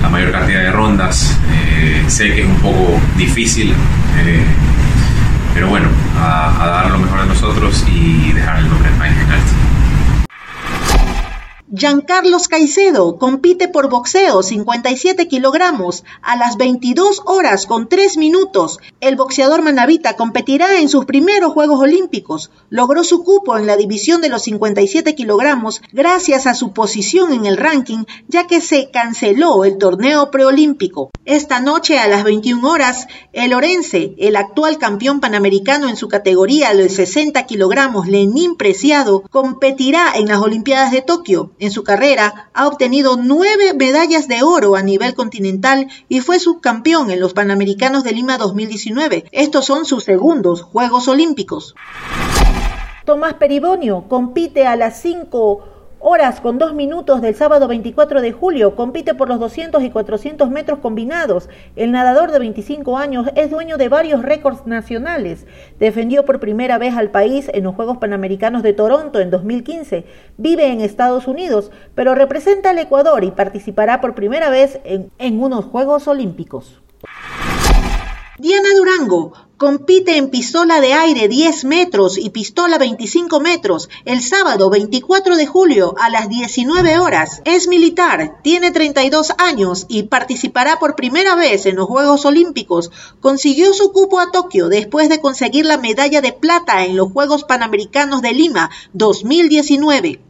la 0.00 0.08
mayor 0.08 0.32
cantidad 0.32 0.60
de 0.60 0.72
rondas. 0.72 1.38
Eh, 1.50 2.04
sé 2.06 2.34
que 2.34 2.42
es 2.42 2.46
un 2.46 2.56
poco 2.56 3.00
difícil, 3.16 3.72
eh, 4.18 4.44
pero 5.54 5.68
bueno, 5.68 5.88
a, 6.18 6.66
dar 6.66 6.90
lo 6.90 6.98
mejor 6.98 7.20
de 7.20 7.26
nosotros 7.26 7.84
y 7.88 8.32
dejar 8.32 8.58
el 8.58 8.68
nombre 8.68 8.88
del 8.88 8.98
país 8.98 9.12
en 9.12 9.30
alto. 9.30 9.71
Giancarlos 11.74 12.48
Caicedo 12.48 13.16
compite 13.16 13.66
por 13.66 13.88
boxeo 13.88 14.42
57 14.42 15.26
kilogramos 15.26 16.04
a 16.20 16.36
las 16.36 16.58
22 16.58 17.22
horas 17.24 17.64
con 17.64 17.88
3 17.88 18.18
minutos. 18.18 18.78
El 19.00 19.16
boxeador 19.16 19.62
manavita 19.62 20.14
competirá 20.14 20.80
en 20.80 20.90
sus 20.90 21.06
primeros 21.06 21.54
Juegos 21.54 21.80
Olímpicos. 21.80 22.50
Logró 22.68 23.04
su 23.04 23.24
cupo 23.24 23.56
en 23.56 23.66
la 23.66 23.78
división 23.78 24.20
de 24.20 24.28
los 24.28 24.42
57 24.42 25.14
kilogramos 25.14 25.80
gracias 25.92 26.46
a 26.46 26.52
su 26.52 26.74
posición 26.74 27.32
en 27.32 27.46
el 27.46 27.56
ranking, 27.56 28.04
ya 28.28 28.46
que 28.46 28.60
se 28.60 28.90
canceló 28.90 29.64
el 29.64 29.78
torneo 29.78 30.30
preolímpico. 30.30 31.10
Esta 31.24 31.60
noche 31.60 31.98
a 31.98 32.06
las 32.06 32.22
21 32.22 32.70
horas, 32.70 33.06
el 33.32 33.54
Orense, 33.54 34.14
el 34.18 34.36
actual 34.36 34.76
campeón 34.76 35.20
panamericano 35.20 35.88
en 35.88 35.96
su 35.96 36.08
categoría 36.08 36.74
de 36.74 36.90
60 36.90 37.46
kilogramos, 37.46 38.08
Lenín 38.08 38.56
Preciado, 38.56 39.22
competirá 39.30 40.12
en 40.16 40.28
las 40.28 40.42
Olimpiadas 40.42 40.90
de 40.90 41.00
Tokio. 41.00 41.52
En 41.62 41.70
su 41.70 41.84
carrera 41.84 42.50
ha 42.54 42.66
obtenido 42.66 43.16
nueve 43.16 43.72
medallas 43.72 44.26
de 44.26 44.42
oro 44.42 44.74
a 44.74 44.82
nivel 44.82 45.14
continental 45.14 45.86
y 46.08 46.18
fue 46.18 46.40
subcampeón 46.40 47.12
en 47.12 47.20
los 47.20 47.34
Panamericanos 47.34 48.02
de 48.02 48.10
Lima 48.10 48.36
2019. 48.36 49.26
Estos 49.30 49.66
son 49.66 49.84
sus 49.84 50.02
segundos 50.02 50.62
Juegos 50.62 51.06
Olímpicos. 51.06 51.76
Tomás 53.04 53.34
Peribonio 53.34 54.06
compite 54.08 54.66
a 54.66 54.74
las 54.74 55.00
5 55.02 55.81
horas 56.02 56.40
con 56.40 56.58
2 56.58 56.74
minutos 56.74 57.22
del 57.22 57.36
sábado 57.36 57.68
24 57.68 58.20
de 58.20 58.32
julio. 58.32 58.74
Compite 58.74 59.14
por 59.14 59.28
los 59.28 59.38
200 59.38 59.82
y 59.84 59.90
400 59.90 60.50
metros 60.50 60.80
combinados. 60.80 61.48
El 61.76 61.92
nadador 61.92 62.32
de 62.32 62.40
25 62.40 62.98
años 62.98 63.28
es 63.36 63.50
dueño 63.50 63.78
de 63.78 63.88
varios 63.88 64.22
récords 64.22 64.66
nacionales. 64.66 65.46
Defendió 65.78 66.24
por 66.24 66.40
primera 66.40 66.76
vez 66.76 66.96
al 66.96 67.10
país 67.10 67.48
en 67.54 67.64
los 67.64 67.76
Juegos 67.76 67.98
Panamericanos 67.98 68.62
de 68.64 68.72
Toronto 68.72 69.20
en 69.20 69.30
2015. 69.30 70.04
Vive 70.36 70.66
en 70.66 70.80
Estados 70.80 71.28
Unidos, 71.28 71.70
pero 71.94 72.16
representa 72.16 72.70
al 72.70 72.78
Ecuador 72.78 73.22
y 73.22 73.30
participará 73.30 74.00
por 74.00 74.14
primera 74.14 74.50
vez 74.50 74.80
en, 74.84 75.10
en 75.18 75.40
unos 75.40 75.66
Juegos 75.66 76.08
Olímpicos. 76.08 76.81
Diana 78.38 78.70
Durango 78.74 79.34
compite 79.58 80.16
en 80.16 80.30
pistola 80.30 80.80
de 80.80 80.94
aire 80.94 81.28
10 81.28 81.66
metros 81.66 82.16
y 82.16 82.30
pistola 82.30 82.78
25 82.78 83.40
metros 83.40 83.90
el 84.06 84.22
sábado 84.22 84.70
24 84.70 85.36
de 85.36 85.46
julio 85.46 85.94
a 85.98 86.08
las 86.08 86.30
19 86.30 86.98
horas. 86.98 87.42
Es 87.44 87.68
militar, 87.68 88.38
tiene 88.42 88.70
32 88.70 89.34
años 89.36 89.84
y 89.88 90.04
participará 90.04 90.78
por 90.78 90.96
primera 90.96 91.34
vez 91.34 91.66
en 91.66 91.76
los 91.76 91.86
Juegos 91.86 92.24
Olímpicos. 92.24 92.90
Consiguió 93.20 93.74
su 93.74 93.92
cupo 93.92 94.18
a 94.18 94.30
Tokio 94.30 94.68
después 94.68 95.10
de 95.10 95.20
conseguir 95.20 95.66
la 95.66 95.76
medalla 95.76 96.22
de 96.22 96.32
plata 96.32 96.86
en 96.86 96.96
los 96.96 97.12
Juegos 97.12 97.44
Panamericanos 97.44 98.22
de 98.22 98.32
Lima 98.32 98.70
2019. 98.94 100.20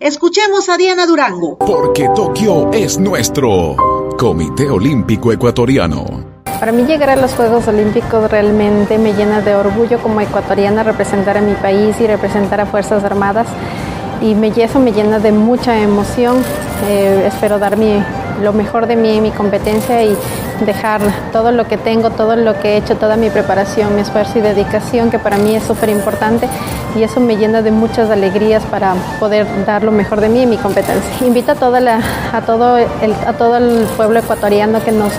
Escuchemos 0.00 0.68
a 0.68 0.76
Diana 0.76 1.06
Durango. 1.06 1.58
Porque 1.58 2.10
Tokio 2.14 2.72
es 2.72 2.98
nuestro 2.98 3.76
Comité 4.18 4.68
Olímpico 4.68 5.32
Ecuatoriano. 5.32 6.31
Para 6.62 6.70
mí 6.70 6.84
llegar 6.84 7.10
a 7.10 7.16
los 7.16 7.34
Juegos 7.34 7.66
Olímpicos 7.66 8.30
realmente 8.30 8.96
me 8.96 9.14
llena 9.14 9.40
de 9.40 9.56
orgullo 9.56 10.00
como 10.00 10.20
ecuatoriana 10.20 10.84
representar 10.84 11.36
a 11.36 11.40
mi 11.40 11.54
país 11.54 12.00
y 12.00 12.06
representar 12.06 12.60
a 12.60 12.66
Fuerzas 12.66 13.02
Armadas 13.02 13.48
y 14.20 14.36
me, 14.36 14.46
eso 14.46 14.78
me 14.78 14.92
llena 14.92 15.18
de 15.18 15.32
mucha 15.32 15.76
emoción. 15.80 16.36
Eh, 16.88 17.24
espero 17.26 17.58
dar 17.58 17.76
mi, 17.76 18.00
lo 18.40 18.52
mejor 18.52 18.86
de 18.86 18.94
mí 18.94 19.16
en 19.16 19.24
mi 19.24 19.32
competencia 19.32 20.04
y 20.04 20.16
dejar 20.64 21.00
todo 21.32 21.50
lo 21.50 21.66
que 21.66 21.78
tengo, 21.78 22.10
todo 22.10 22.36
lo 22.36 22.56
que 22.60 22.74
he 22.74 22.76
hecho, 22.76 22.96
toda 22.96 23.16
mi 23.16 23.28
preparación, 23.28 23.96
mi 23.96 24.02
esfuerzo 24.02 24.38
y 24.38 24.42
dedicación, 24.42 25.10
que 25.10 25.18
para 25.18 25.38
mí 25.38 25.56
es 25.56 25.64
súper 25.64 25.88
importante 25.88 26.48
y 26.94 27.02
eso 27.02 27.18
me 27.18 27.36
llena 27.36 27.62
de 27.62 27.72
muchas 27.72 28.08
alegrías 28.08 28.62
para 28.66 28.94
poder 29.18 29.48
dar 29.66 29.82
lo 29.82 29.90
mejor 29.90 30.20
de 30.20 30.28
mí 30.28 30.42
en 30.42 30.50
mi 30.50 30.58
competencia. 30.58 31.26
Invito 31.26 31.50
a, 31.50 31.54
toda 31.56 31.98
a, 32.32 32.40
todo 32.42 32.76
el, 32.78 33.14
a 33.26 33.32
todo 33.32 33.56
el 33.56 33.84
pueblo 33.96 34.20
ecuatoriano 34.20 34.80
que 34.84 34.92
nos 34.92 35.12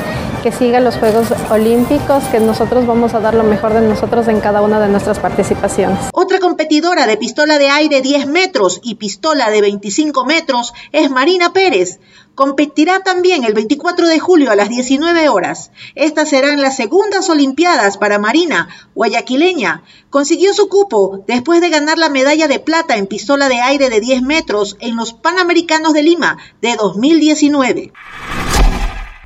que 0.43 0.51
siga 0.51 0.81
los 0.81 0.97
Juegos 0.97 1.27
Olímpicos, 1.49 2.25
que 2.25 2.41
nosotros 2.41 2.85
vamos 2.85 3.13
a 3.13 3.21
dar 3.21 3.33
lo 3.33 3.43
mejor 3.43 3.73
de 3.73 3.79
nosotros 3.79 4.27
en 4.27 4.41
cada 4.41 4.61
una 4.61 4.77
de 4.81 4.89
nuestras 4.89 5.17
participaciones. 5.17 6.09
Otra 6.11 6.41
competidora 6.41 7.07
de 7.07 7.15
pistola 7.15 7.57
de 7.57 7.69
aire 7.69 8.01
10 8.01 8.27
metros 8.27 8.81
y 8.83 8.95
pistola 8.95 9.49
de 9.49 9.61
25 9.61 10.25
metros 10.25 10.73
es 10.91 11.09
Marina 11.09 11.53
Pérez. 11.53 12.01
Competirá 12.35 12.99
también 12.99 13.45
el 13.45 13.53
24 13.53 14.07
de 14.07 14.19
julio 14.19 14.51
a 14.51 14.57
las 14.57 14.67
19 14.67 15.29
horas. 15.29 15.71
Estas 15.95 16.29
serán 16.29 16.61
las 16.61 16.75
segundas 16.75 17.29
Olimpiadas 17.29 17.97
para 17.97 18.19
Marina, 18.19 18.67
guayaquileña. 18.95 19.83
Consiguió 20.09 20.53
su 20.53 20.67
cupo 20.67 21.23
después 21.25 21.61
de 21.61 21.69
ganar 21.69 21.97
la 21.97 22.09
medalla 22.09 22.49
de 22.49 22.59
plata 22.59 22.97
en 22.97 23.07
pistola 23.07 23.47
de 23.47 23.61
aire 23.61 23.89
de 23.89 24.01
10 24.01 24.23
metros 24.23 24.75
en 24.81 24.97
los 24.97 25.13
Panamericanos 25.13 25.93
de 25.93 26.03
Lima 26.03 26.37
de 26.61 26.75
2019. 26.75 27.93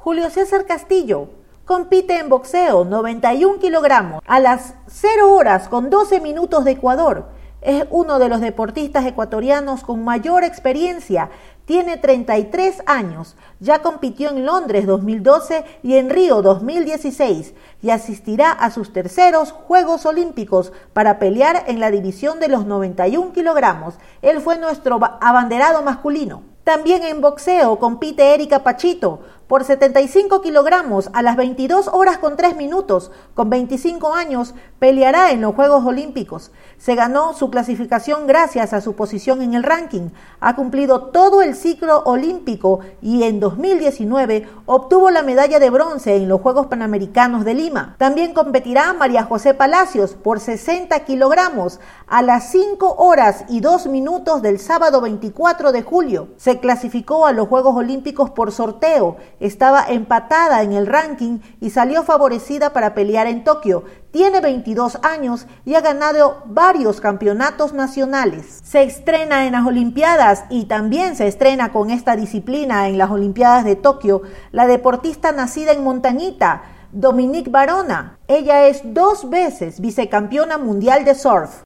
Julio 0.08 0.30
César 0.30 0.66
Castillo 0.66 1.28
compite 1.66 2.18
en 2.18 2.30
boxeo 2.30 2.86
91 2.86 3.60
kilogramos 3.60 4.22
a 4.26 4.40
las 4.40 4.74
0 4.88 5.36
horas 5.36 5.68
con 5.68 5.90
12 5.90 6.22
minutos 6.22 6.64
de 6.64 6.72
Ecuador. 6.72 7.26
Es 7.60 7.86
uno 7.90 8.18
de 8.18 8.30
los 8.30 8.40
deportistas 8.40 9.06
ecuatorianos 9.06 9.84
con 9.84 10.06
mayor 10.06 10.46
experiencia. 10.46 11.30
Tiene 11.66 11.98
33 11.98 12.84
años. 12.86 13.36
Ya 13.60 13.82
compitió 13.82 14.30
en 14.30 14.46
Londres 14.46 14.88
2012 14.88 15.66
y 15.84 15.96
en 15.96 16.10
Río 16.10 16.42
2016 16.42 17.54
y 17.82 17.90
asistirá 17.90 18.54
a 18.54 18.72
sus 18.72 18.94
terceros 18.94 19.52
Juegos 19.52 20.06
Olímpicos 20.06 20.72
para 20.94 21.20
pelear 21.20 21.66
en 21.68 21.82
la 21.82 21.92
división 21.92 22.40
de 22.40 22.48
los 22.48 22.66
91 22.66 23.34
kilogramos. 23.34 23.96
Él 24.22 24.40
fue 24.40 24.58
nuestro 24.58 25.02
abanderado 25.20 25.84
masculino. 25.84 26.44
También 26.68 27.04
en 27.04 27.22
boxeo 27.22 27.80
compite 27.80 28.34
Erika 28.34 28.60
Pachito, 28.60 29.22
por 29.48 29.64
75 29.64 30.42
kilogramos 30.42 31.10
a 31.14 31.22
las 31.22 31.38
22 31.38 31.88
horas 31.88 32.18
con 32.18 32.36
3 32.36 32.58
minutos, 32.58 33.12
con 33.34 33.50
25 33.50 34.14
años, 34.14 34.54
peleará 34.78 35.32
en 35.32 35.40
los 35.40 35.56
Juegos 35.56 35.86
Olímpicos. 35.86 36.52
Se 36.78 36.96
ganó 36.96 37.34
su 37.34 37.50
clasificación 37.50 38.28
gracias 38.28 38.74
a 38.74 38.82
su 38.82 38.96
posición 38.96 39.42
en 39.42 39.54
el 39.54 39.64
ranking. 39.64 40.10
Ha 40.42 40.56
cumplido 40.56 41.06
todo 41.06 41.42
el 41.42 41.56
ciclo 41.56 42.04
olímpico 42.04 42.82
y 43.02 43.24
en 43.24 43.40
2019 43.40 44.48
obtuvo 44.66 45.10
la 45.12 45.24
medalla 45.24 45.60
de 45.60 45.70
bronce 45.70 46.18
en 46.18 46.28
los 46.28 46.42
Juegos 46.42 46.68
Panamericanos 46.68 47.46
de 47.46 47.54
Lima. 47.54 47.96
También 47.98 48.34
competirá 48.34 48.94
María 48.94 49.24
José 49.24 49.54
Palacios 49.54 50.14
por 50.14 50.42
60 50.42 51.00
kilogramos 51.06 51.80
a 52.06 52.22
las 52.22 52.52
5 52.52 52.96
horas 52.98 53.46
y 53.48 53.62
2 53.62 53.88
minutos 53.88 54.42
del 54.42 54.60
sábado 54.60 55.02
24 55.02 55.72
de 55.72 55.82
julio. 55.84 56.28
Se 56.36 56.60
clasificó 56.60 57.26
a 57.26 57.32
los 57.32 57.48
Juegos 57.48 57.76
Olímpicos 57.76 58.30
por 58.30 58.52
sorteo 58.52 59.16
estaba 59.40 59.86
empatada 59.88 60.64
en 60.64 60.74
el 60.74 60.88
ranking 60.88 61.40
y 61.62 61.70
salió 61.70 62.04
favorecida 62.04 62.74
para 62.74 62.94
pelear 62.94 63.28
en 63.28 63.44
Tokio. 63.44 63.84
Tiene 64.12 64.42
22 64.42 65.00
años 65.04 65.46
y 65.66 65.76
ha 65.76 65.82
ganado 65.82 66.44
varios 66.46 67.02
campeonatos 67.02 67.74
nacionales. 67.74 68.62
Se 68.64 68.84
estrena 68.84 69.46
en 69.46 69.54
las 69.54 69.66
Olimpiadas 69.66 70.46
y 70.50 70.66
también 70.66 71.16
se 71.16 71.28
estrena 71.28 71.72
con 71.72 71.92
esta 71.92 72.16
disciplina 72.16 72.88
en 72.88 72.98
las 72.98 73.12
Olimpiadas 73.12 73.64
de 73.64 73.76
Tokio 73.76 74.24
la 74.52 74.66
deportista 74.66 75.32
nacida 75.32 75.72
en 75.72 75.84
Montañita, 75.84 76.64
Dominique 76.92 77.52
Barona. 77.52 78.18
Ella 78.28 78.68
es 78.68 78.82
dos 78.84 79.30
veces 79.30 79.80
vicecampeona 79.80 80.58
mundial 80.58 81.06
de 81.06 81.14
surf. 81.14 81.62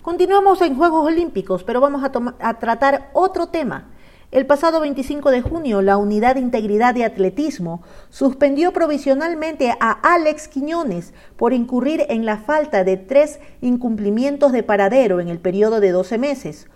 Continuamos 0.00 0.62
en 0.62 0.76
Juegos 0.76 1.06
Olímpicos, 1.06 1.62
pero 1.62 1.80
vamos 1.80 2.02
a, 2.02 2.10
a 2.40 2.54
tratar 2.54 3.10
otro 3.12 3.48
tema 3.48 3.90
el 4.30 4.46
pasado 4.46 4.80
25 4.80 5.32
de 5.32 5.42
junio, 5.42 5.82
la 5.82 5.96
Unidad 5.96 6.36
de 6.36 6.40
Integridad 6.40 6.94
de 6.94 7.04
Atletismo 7.04 7.82
suspendió 8.10 8.72
provisionalmente 8.72 9.74
a 9.80 9.90
Alex 9.90 10.46
Quiñones 10.46 11.14
por 11.36 11.52
incurrir 11.52 12.06
en 12.08 12.24
la 12.24 12.38
falta 12.38 12.84
de 12.84 12.96
tres 12.96 13.40
incumplimientos 13.60 14.52
de 14.52 14.62
paradero 14.62 15.18
en 15.18 15.28
el 15.28 15.40
periodo 15.40 15.80
de 15.80 15.90
12 15.90 16.18
meses. 16.18 16.68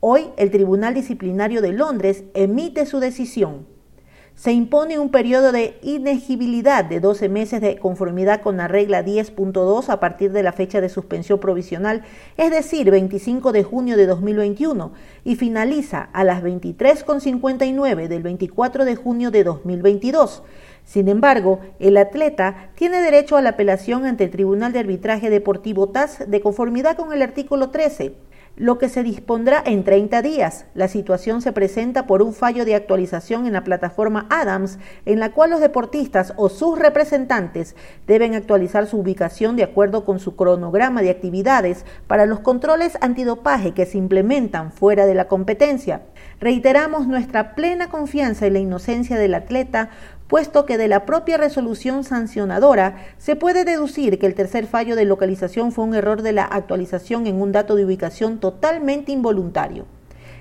Hoy, 0.00 0.28
el 0.38 0.50
Tribunal 0.50 0.94
Disciplinario 0.94 1.60
de 1.60 1.72
Londres 1.72 2.24
emite 2.32 2.86
su 2.86 2.98
decisión 2.98 3.75
se 4.36 4.52
impone 4.52 4.98
un 4.98 5.08
periodo 5.08 5.50
de 5.50 5.78
inegibilidad 5.82 6.84
de 6.84 7.00
12 7.00 7.30
meses 7.30 7.62
de 7.62 7.78
conformidad 7.78 8.42
con 8.42 8.58
la 8.58 8.68
regla 8.68 9.02
10.2 9.02 9.88
a 9.88 9.98
partir 9.98 10.30
de 10.30 10.42
la 10.42 10.52
fecha 10.52 10.82
de 10.82 10.90
suspensión 10.90 11.40
provisional, 11.40 12.02
es 12.36 12.50
decir, 12.50 12.90
25 12.90 13.52
de 13.52 13.64
junio 13.64 13.96
de 13.96 14.06
2021, 14.06 14.92
y 15.24 15.36
finaliza 15.36 16.10
a 16.12 16.22
las 16.22 16.42
23.59 16.42 18.08
del 18.08 18.22
24 18.22 18.84
de 18.84 18.94
junio 18.94 19.30
de 19.30 19.42
2022. 19.42 20.42
Sin 20.84 21.08
embargo, 21.08 21.60
el 21.80 21.96
atleta 21.96 22.70
tiene 22.74 23.00
derecho 23.00 23.38
a 23.38 23.42
la 23.42 23.50
apelación 23.50 24.04
ante 24.04 24.24
el 24.24 24.30
Tribunal 24.30 24.72
de 24.72 24.80
Arbitraje 24.80 25.30
Deportivo 25.30 25.88
TAS 25.88 26.24
de 26.28 26.40
conformidad 26.42 26.96
con 26.96 27.12
el 27.14 27.22
artículo 27.22 27.70
13 27.70 28.25
lo 28.56 28.78
que 28.78 28.88
se 28.88 29.02
dispondrá 29.02 29.62
en 29.64 29.84
30 29.84 30.22
días. 30.22 30.64
La 30.74 30.88
situación 30.88 31.42
se 31.42 31.52
presenta 31.52 32.06
por 32.06 32.22
un 32.22 32.32
fallo 32.32 32.64
de 32.64 32.74
actualización 32.74 33.46
en 33.46 33.52
la 33.52 33.64
plataforma 33.64 34.26
Adams, 34.30 34.78
en 35.04 35.20
la 35.20 35.32
cual 35.32 35.50
los 35.50 35.60
deportistas 35.60 36.32
o 36.36 36.48
sus 36.48 36.78
representantes 36.78 37.76
deben 38.06 38.34
actualizar 38.34 38.86
su 38.86 38.98
ubicación 38.98 39.56
de 39.56 39.64
acuerdo 39.64 40.04
con 40.04 40.18
su 40.18 40.36
cronograma 40.36 41.02
de 41.02 41.10
actividades 41.10 41.84
para 42.06 42.24
los 42.24 42.40
controles 42.40 42.96
antidopaje 43.02 43.72
que 43.72 43.86
se 43.86 43.98
implementan 43.98 44.72
fuera 44.72 45.06
de 45.06 45.14
la 45.14 45.28
competencia. 45.28 46.02
Reiteramos 46.38 47.06
nuestra 47.06 47.54
plena 47.54 47.88
confianza 47.88 48.46
en 48.46 48.52
la 48.52 48.58
inocencia 48.58 49.18
del 49.18 49.34
atleta 49.34 49.90
puesto 50.28 50.66
que 50.66 50.76
de 50.76 50.88
la 50.88 51.06
propia 51.06 51.36
resolución 51.36 52.04
sancionadora 52.04 52.96
se 53.16 53.36
puede 53.36 53.64
deducir 53.64 54.18
que 54.18 54.26
el 54.26 54.34
tercer 54.34 54.66
fallo 54.66 54.96
de 54.96 55.04
localización 55.04 55.72
fue 55.72 55.84
un 55.84 55.94
error 55.94 56.22
de 56.22 56.32
la 56.32 56.44
actualización 56.44 57.26
en 57.26 57.40
un 57.40 57.52
dato 57.52 57.76
de 57.76 57.84
ubicación 57.84 58.38
totalmente 58.38 59.12
involuntario. 59.12 59.86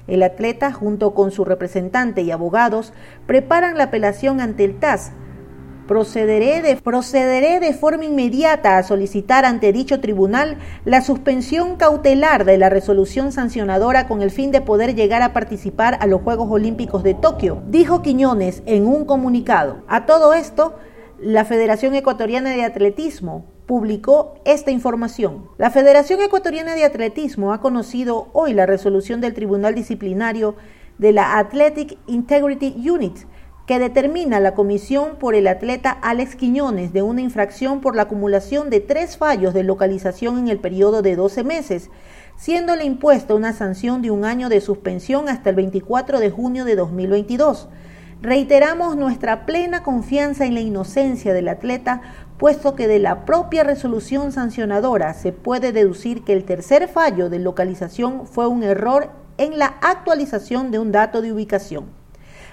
El 0.08 0.24
atleta, 0.24 0.72
junto 0.72 1.14
con 1.14 1.32
su 1.32 1.46
representante 1.46 2.22
y 2.22 2.32
abogados, 2.32 2.94
preparan 3.26 3.78
la 3.78 3.86
apelación 3.86 4.40
ante 4.40 4.64
el 4.64 4.78
TAS, 4.78 5.12
Procederé 5.88 6.64
de, 6.64 6.78
procederé 6.78 7.60
de 7.60 7.74
forma 7.74 8.06
inmediata 8.06 8.80
a 8.80 8.84
solicitar 8.84 9.46
ante 9.46 9.72
dicho 9.72 10.00
tribunal 10.00 10.58
la 10.84 11.02
suspensión 11.02 11.76
cautelar 11.76 12.44
de 12.44 12.58
la 12.58 12.70
resolución 12.70 13.32
sancionadora 13.32 14.08
con 14.08 14.24
el 14.24 14.32
fin 14.32 14.52
de 14.52 14.62
poder 14.62 14.96
llegar 14.96 15.22
a 15.22 15.32
participar 15.32 15.98
a 16.02 16.08
los 16.08 16.24
Juegos 16.24 16.50
Olímpicos 16.50 17.04
de 17.04 17.14
Tokio, 17.14 17.62
dijo 17.68 18.02
Quiñones 18.02 18.64
en 18.66 18.88
un 18.88 19.06
comunicado. 19.06 19.84
A 19.88 20.08
todo 20.08 20.34
esto, 20.34 20.76
la 21.20 21.46
Federación 21.46 21.94
Ecuatoriana 21.94 22.50
de 22.50 22.64
Atletismo 22.64 23.46
publicó 23.68 24.36
esta 24.44 24.72
información. 24.72 25.50
La 25.58 25.70
Federación 25.70 26.20
Ecuatoriana 26.22 26.74
de 26.74 26.84
Atletismo 26.84 27.54
ha 27.54 27.62
conocido 27.62 28.30
hoy 28.34 28.54
la 28.54 28.66
resolución 28.66 29.22
del 29.22 29.36
Tribunal 29.36 29.76
Disciplinario 29.76 30.56
de 30.98 31.12
la 31.12 31.38
Athletic 31.38 31.98
Integrity 32.08 32.90
Unit, 32.90 33.18
que 33.66 33.80
determina 33.80 34.40
la 34.40 34.54
comisión 34.54 35.16
por 35.18 35.34
el 35.34 35.48
atleta 35.48 35.90
Alex 35.90 36.36
Quiñones 36.36 36.94
de 36.94 37.02
una 37.02 37.22
infracción 37.22 37.82
por 37.82 37.96
la 37.96 38.04
acumulación 38.04 38.70
de 38.70 38.80
tres 38.80 39.18
fallos 39.18 39.54
de 39.56 39.64
localización 39.64 40.38
en 40.38 40.50
el 40.50 40.60
periodo 40.60 41.02
de 41.02 41.16
12 41.16 41.44
meses, 41.44 41.90
siéndole 42.38 42.86
impuesta 42.86 43.34
una 43.34 43.54
sanción 43.54 44.04
de 44.04 44.12
un 44.12 44.24
año 44.24 44.50
de 44.50 44.62
suspensión 44.62 45.30
hasta 45.30 45.50
el 45.50 45.56
24 45.56 46.20
de 46.20 46.30
junio 46.30 46.64
de 46.64 46.76
2022. 46.76 47.68
Reiteramos 48.22 48.96
nuestra 48.96 49.46
plena 49.48 49.82
confianza 49.82 50.46
en 50.46 50.54
la 50.54 50.62
inocencia 50.62 51.34
del 51.34 51.48
atleta, 51.48 52.02
puesto 52.38 52.76
que 52.76 52.88
de 52.88 53.00
la 53.00 53.26
propia 53.26 53.64
resolución 53.64 54.32
sancionadora 54.32 55.14
se 55.16 55.32
puede 55.32 55.72
deducir 55.72 56.24
que 56.24 56.34
el 56.34 56.44
tercer 56.44 56.88
fallo 56.88 57.30
de 57.30 57.40
localización 57.40 58.28
fue 58.28 58.48
un 58.48 58.62
error 58.62 59.10
en 59.38 59.58
la 59.58 59.78
actualización 59.82 60.70
de 60.70 60.80
un 60.80 60.92
dato 60.92 61.22
de 61.22 61.34
ubicación. 61.34 62.05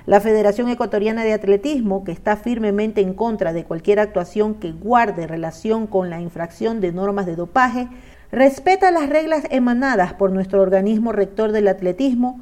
La 0.04 0.20
Federación 0.20 0.68
Ecuatoriana 0.68 1.22
de 1.22 1.32
Atletismo, 1.32 2.02
que 2.02 2.10
está 2.10 2.36
firmemente 2.36 3.00
en 3.00 3.14
contra 3.14 3.52
de 3.52 3.62
cualquier 3.62 4.00
actuación 4.00 4.54
que 4.54 4.72
guarde 4.72 5.28
relación 5.28 5.86
con 5.86 6.10
la 6.10 6.20
infracción 6.20 6.80
de 6.80 6.90
normas 6.90 7.24
de 7.24 7.36
dopaje, 7.36 7.86
respeta 8.32 8.90
las 8.90 9.08
reglas 9.08 9.44
emanadas 9.50 10.14
por 10.14 10.32
nuestro 10.32 10.60
organismo 10.60 11.12
rector 11.12 11.52
del 11.52 11.68
atletismo 11.68 12.40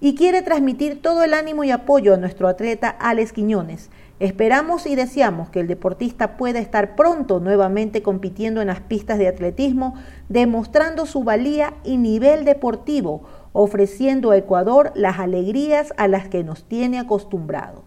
y 0.00 0.16
quiere 0.16 0.42
transmitir 0.42 1.00
todo 1.00 1.22
el 1.22 1.32
ánimo 1.32 1.62
y 1.62 1.70
apoyo 1.70 2.12
a 2.12 2.16
nuestro 2.16 2.48
atleta 2.48 2.88
Alex 2.88 3.32
Quiñones. 3.32 3.88
Esperamos 4.18 4.86
y 4.86 4.96
deseamos 4.96 5.48
que 5.50 5.60
el 5.60 5.68
deportista 5.68 6.36
pueda 6.36 6.58
estar 6.58 6.96
pronto 6.96 7.38
nuevamente 7.38 8.02
compitiendo 8.02 8.60
en 8.62 8.66
las 8.66 8.80
pistas 8.80 9.18
de 9.18 9.28
atletismo, 9.28 9.94
demostrando 10.28 11.06
su 11.06 11.22
valía 11.22 11.74
y 11.84 11.98
nivel 11.98 12.44
deportivo, 12.44 13.22
ofreciendo 13.56 14.32
a 14.32 14.36
Ecuador 14.36 14.92
las 14.94 15.18
alegrías 15.18 15.94
a 15.96 16.08
las 16.08 16.28
que 16.28 16.44
nos 16.44 16.64
tiene 16.64 16.98
acostumbrado. 16.98 17.84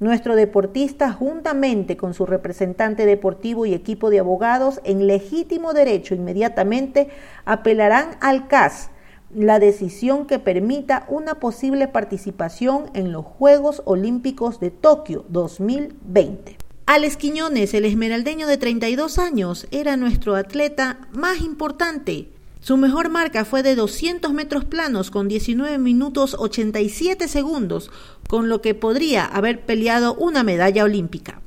Nuestro 0.00 0.34
deportista, 0.34 1.12
juntamente 1.12 1.96
con 1.96 2.14
su 2.14 2.24
representante 2.24 3.04
deportivo 3.04 3.66
y 3.66 3.74
equipo 3.74 4.08
de 4.08 4.18
abogados, 4.18 4.80
en 4.82 5.06
legítimo 5.06 5.74
derecho 5.74 6.14
inmediatamente 6.14 7.10
apelarán 7.44 8.16
al 8.20 8.48
CAS 8.48 8.90
la 9.34 9.58
decisión 9.58 10.26
que 10.26 10.38
permita 10.38 11.04
una 11.08 11.34
posible 11.34 11.86
participación 11.86 12.90
en 12.94 13.12
los 13.12 13.26
Juegos 13.26 13.82
Olímpicos 13.84 14.58
de 14.58 14.70
Tokio 14.70 15.26
2020. 15.28 16.56
Alex 16.86 17.16
Quiñones, 17.16 17.74
el 17.74 17.84
esmeraldeño 17.84 18.46
de 18.46 18.56
32 18.56 19.18
años, 19.18 19.66
era 19.70 19.96
nuestro 19.96 20.34
atleta 20.34 20.98
más 21.12 21.40
importante 21.40 22.33
su 22.64 22.78
mejor 22.78 23.10
marca 23.10 23.44
fue 23.44 23.62
de 23.62 23.74
200 23.74 24.32
metros 24.32 24.64
planos 24.64 25.10
con 25.10 25.28
19 25.28 25.76
minutos 25.76 26.34
87 26.38 27.28
segundos, 27.28 27.90
con 28.26 28.48
lo 28.48 28.62
que 28.62 28.72
podría 28.72 29.26
haber 29.26 29.66
peleado 29.66 30.14
una 30.14 30.42
medalla 30.44 30.84
olímpica. 30.84 31.42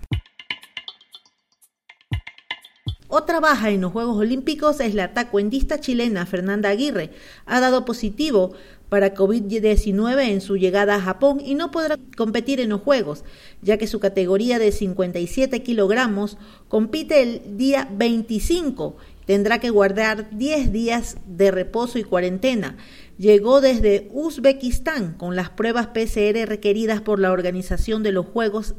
Otra 3.07 3.39
baja 3.39 3.71
en 3.71 3.81
los 3.81 3.93
Juegos 3.93 4.17
Olímpicos 4.17 4.79
es 4.79 4.93
la 4.93 5.15
tacuendista 5.15 5.79
chilena 5.79 6.27
Fernanda 6.27 6.69
Aguirre. 6.69 7.09
Ha 7.47 7.61
dado 7.61 7.83
positivo 7.83 8.53
para 8.89 9.15
COVID-19 9.15 10.29
en 10.29 10.39
su 10.39 10.55
llegada 10.55 10.95
a 10.95 11.01
Japón 11.01 11.41
y 11.43 11.55
no 11.55 11.71
podrá 11.71 11.97
competir 12.15 12.59
en 12.59 12.69
los 12.69 12.81
Juegos, 12.81 13.23
ya 13.63 13.77
que 13.77 13.87
su 13.87 13.99
categoría 13.99 14.59
de 14.59 14.71
57 14.71 15.63
kilogramos 15.63 16.37
compite 16.67 17.23
el 17.23 17.57
día 17.57 17.89
25 17.91 18.97
tendrá 19.27 19.59
que 19.59 19.69
guardar 19.69 20.29
10 20.31 20.71
días 20.71 21.17
de 21.27 21.51
reposo 21.51 21.99
y 21.99 22.03
cuarentena. 22.03 22.77
Llegó 23.17 23.59
desde 23.61 24.07
Uzbekistán 24.13 25.15
con 25.15 25.35
las 25.35 25.49
pruebas 25.49 25.87
PCR 25.87 26.47
requeridas 26.47 27.01
por 27.01 27.19
la 27.19 27.33
organización 27.33 28.03
de 28.03 28.13
los 28.13 28.25
Juegos 28.25 28.75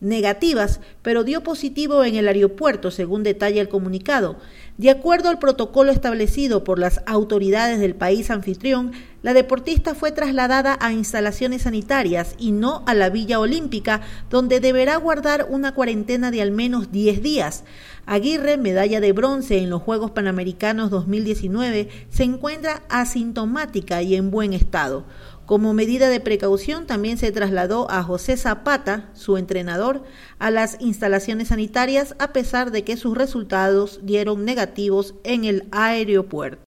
negativas, 0.00 0.80
pero 1.02 1.24
dio 1.24 1.42
positivo 1.42 2.04
en 2.04 2.16
el 2.16 2.28
aeropuerto, 2.28 2.90
según 2.90 3.22
detalla 3.22 3.60
el 3.60 3.68
comunicado. 3.68 4.36
De 4.76 4.90
acuerdo 4.90 5.28
al 5.28 5.38
protocolo 5.38 5.92
establecido 5.92 6.64
por 6.64 6.80
las 6.80 7.00
autoridades 7.06 7.78
del 7.78 7.94
país 7.94 8.30
anfitrión, 8.30 8.90
la 9.22 9.32
deportista 9.32 9.94
fue 9.94 10.10
trasladada 10.10 10.76
a 10.80 10.92
instalaciones 10.92 11.62
sanitarias 11.62 12.34
y 12.38 12.52
no 12.52 12.82
a 12.86 12.94
la 12.94 13.08
Villa 13.08 13.38
Olímpica, 13.38 14.00
donde 14.30 14.60
deberá 14.60 14.96
guardar 14.96 15.46
una 15.48 15.74
cuarentena 15.74 16.30
de 16.30 16.42
al 16.42 16.50
menos 16.50 16.90
10 16.90 17.22
días. 17.22 17.64
Aguirre, 18.04 18.58
medalla 18.58 19.00
de 19.00 19.12
bronce 19.12 19.58
en 19.58 19.70
los 19.70 19.80
Juegos 19.80 20.10
Panamericanos 20.10 20.90
2019, 20.90 21.88
se 22.10 22.24
encuentra 22.24 22.82
asintomática 22.90 24.02
y 24.02 24.16
en 24.16 24.30
buen 24.30 24.52
estado. 24.52 25.04
Como 25.46 25.74
medida 25.74 26.08
de 26.08 26.20
precaución, 26.20 26.86
también 26.86 27.18
se 27.18 27.30
trasladó 27.30 27.90
a 27.90 28.02
José 28.02 28.38
Zapata, 28.38 29.10
su 29.12 29.36
entrenador, 29.36 30.02
a 30.38 30.50
las 30.50 30.80
instalaciones 30.80 31.48
sanitarias 31.48 32.16
a 32.18 32.32
pesar 32.32 32.70
de 32.70 32.82
que 32.82 32.96
sus 32.96 33.16
resultados 33.16 34.00
dieron 34.02 34.46
negativos 34.46 35.14
en 35.22 35.44
el 35.44 35.68
aeropuerto. 35.70 36.64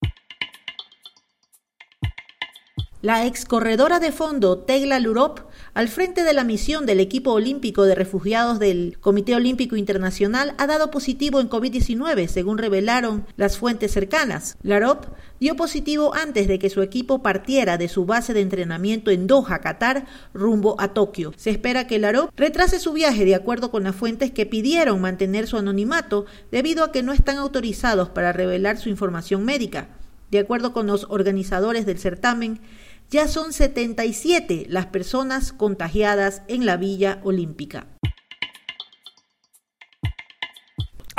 La 3.02 3.26
ex 3.26 3.46
corredora 3.46 4.00
de 4.00 4.12
fondo 4.12 4.60
Tegla 4.60 5.00
Lurop, 5.00 5.40
al 5.78 5.90
frente 5.90 6.24
de 6.24 6.34
la 6.34 6.44
misión 6.44 6.88
del 6.88 7.00
equipo 7.00 7.34
olímpico 7.34 7.84
de 7.84 7.94
refugiados 7.94 8.58
del 8.58 8.98
Comité 9.00 9.36
Olímpico 9.36 9.76
Internacional, 9.76 10.56
ha 10.58 10.66
dado 10.66 10.90
positivo 10.90 11.40
en 11.40 11.52
COVID-19, 11.52 12.26
según 12.30 12.58
revelaron 12.58 13.28
las 13.36 13.60
fuentes 13.60 13.92
cercanas. 13.92 14.58
Larop 14.64 15.06
dio 15.40 15.56
positivo 15.56 16.16
antes 16.16 16.48
de 16.48 16.58
que 16.58 16.72
su 16.72 16.82
equipo 16.82 17.22
partiera 17.22 17.78
de 17.78 17.90
su 17.90 18.08
base 18.08 18.34
de 18.34 18.42
entrenamiento 18.42 19.12
en 19.12 19.28
Doha, 19.28 19.60
Qatar, 19.60 20.08
rumbo 20.34 20.82
a 20.82 20.96
Tokio. 20.96 21.32
Se 21.38 21.52
espera 21.52 21.86
que 21.86 22.00
Larop 22.00 22.32
retrase 22.36 22.80
su 22.80 22.94
viaje 22.94 23.24
de 23.24 23.36
acuerdo 23.36 23.70
con 23.70 23.84
las 23.84 23.96
fuentes 23.96 24.32
que 24.32 24.48
pidieron 24.48 25.00
mantener 25.00 25.46
su 25.46 25.58
anonimato 25.58 26.26
debido 26.52 26.84
a 26.84 26.92
que 26.92 27.04
no 27.04 27.14
están 27.14 27.38
autorizados 27.38 28.10
para 28.10 28.34
revelar 28.34 28.80
su 28.80 28.90
información 28.90 29.46
médica. 29.46 29.90
De 30.32 30.40
acuerdo 30.40 30.74
con 30.74 30.88
los 30.88 31.06
organizadores 31.10 31.86
del 31.86 32.00
certamen, 32.00 32.62
ya 33.10 33.28
son 33.28 33.54
77 33.54 34.66
las 34.70 34.88
personas 34.88 35.54
contagiadas 35.54 36.42
en 36.48 36.66
la 36.66 36.78
Villa 36.78 37.22
Olímpica. 37.24 37.88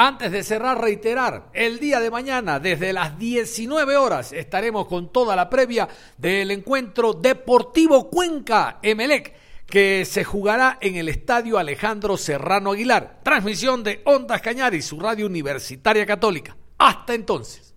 Antes 0.01 0.31
de 0.31 0.45
cerrar, 0.45 0.81
reiterar, 0.81 1.51
el 1.55 1.81
día 1.81 1.99
de 1.99 2.09
mañana, 2.09 2.61
desde 2.61 2.93
las 2.93 3.19
19 3.19 3.97
horas, 3.97 4.33
estaremos 4.33 4.87
con 4.87 5.13
toda 5.13 5.35
la 5.35 5.51
previa 5.51 5.89
del 6.17 6.53
encuentro 6.53 7.15
Deportivo 7.15 8.09
Cuenca 8.09 8.79
Emelec, 8.81 9.35
que 9.67 10.05
se 10.05 10.23
jugará 10.23 10.79
en 10.81 10.95
el 10.95 11.09
Estadio 11.09 11.59
Alejandro 11.59 12.17
Serrano 12.17 12.71
Aguilar. 12.71 13.19
Transmisión 13.25 13.83
de 13.83 14.03
Ondas 14.05 14.41
Cañaris, 14.41 14.87
su 14.87 15.01
radio 15.01 15.27
universitaria 15.27 16.07
católica. 16.07 16.57
Hasta 16.79 17.15
entonces. 17.15 17.68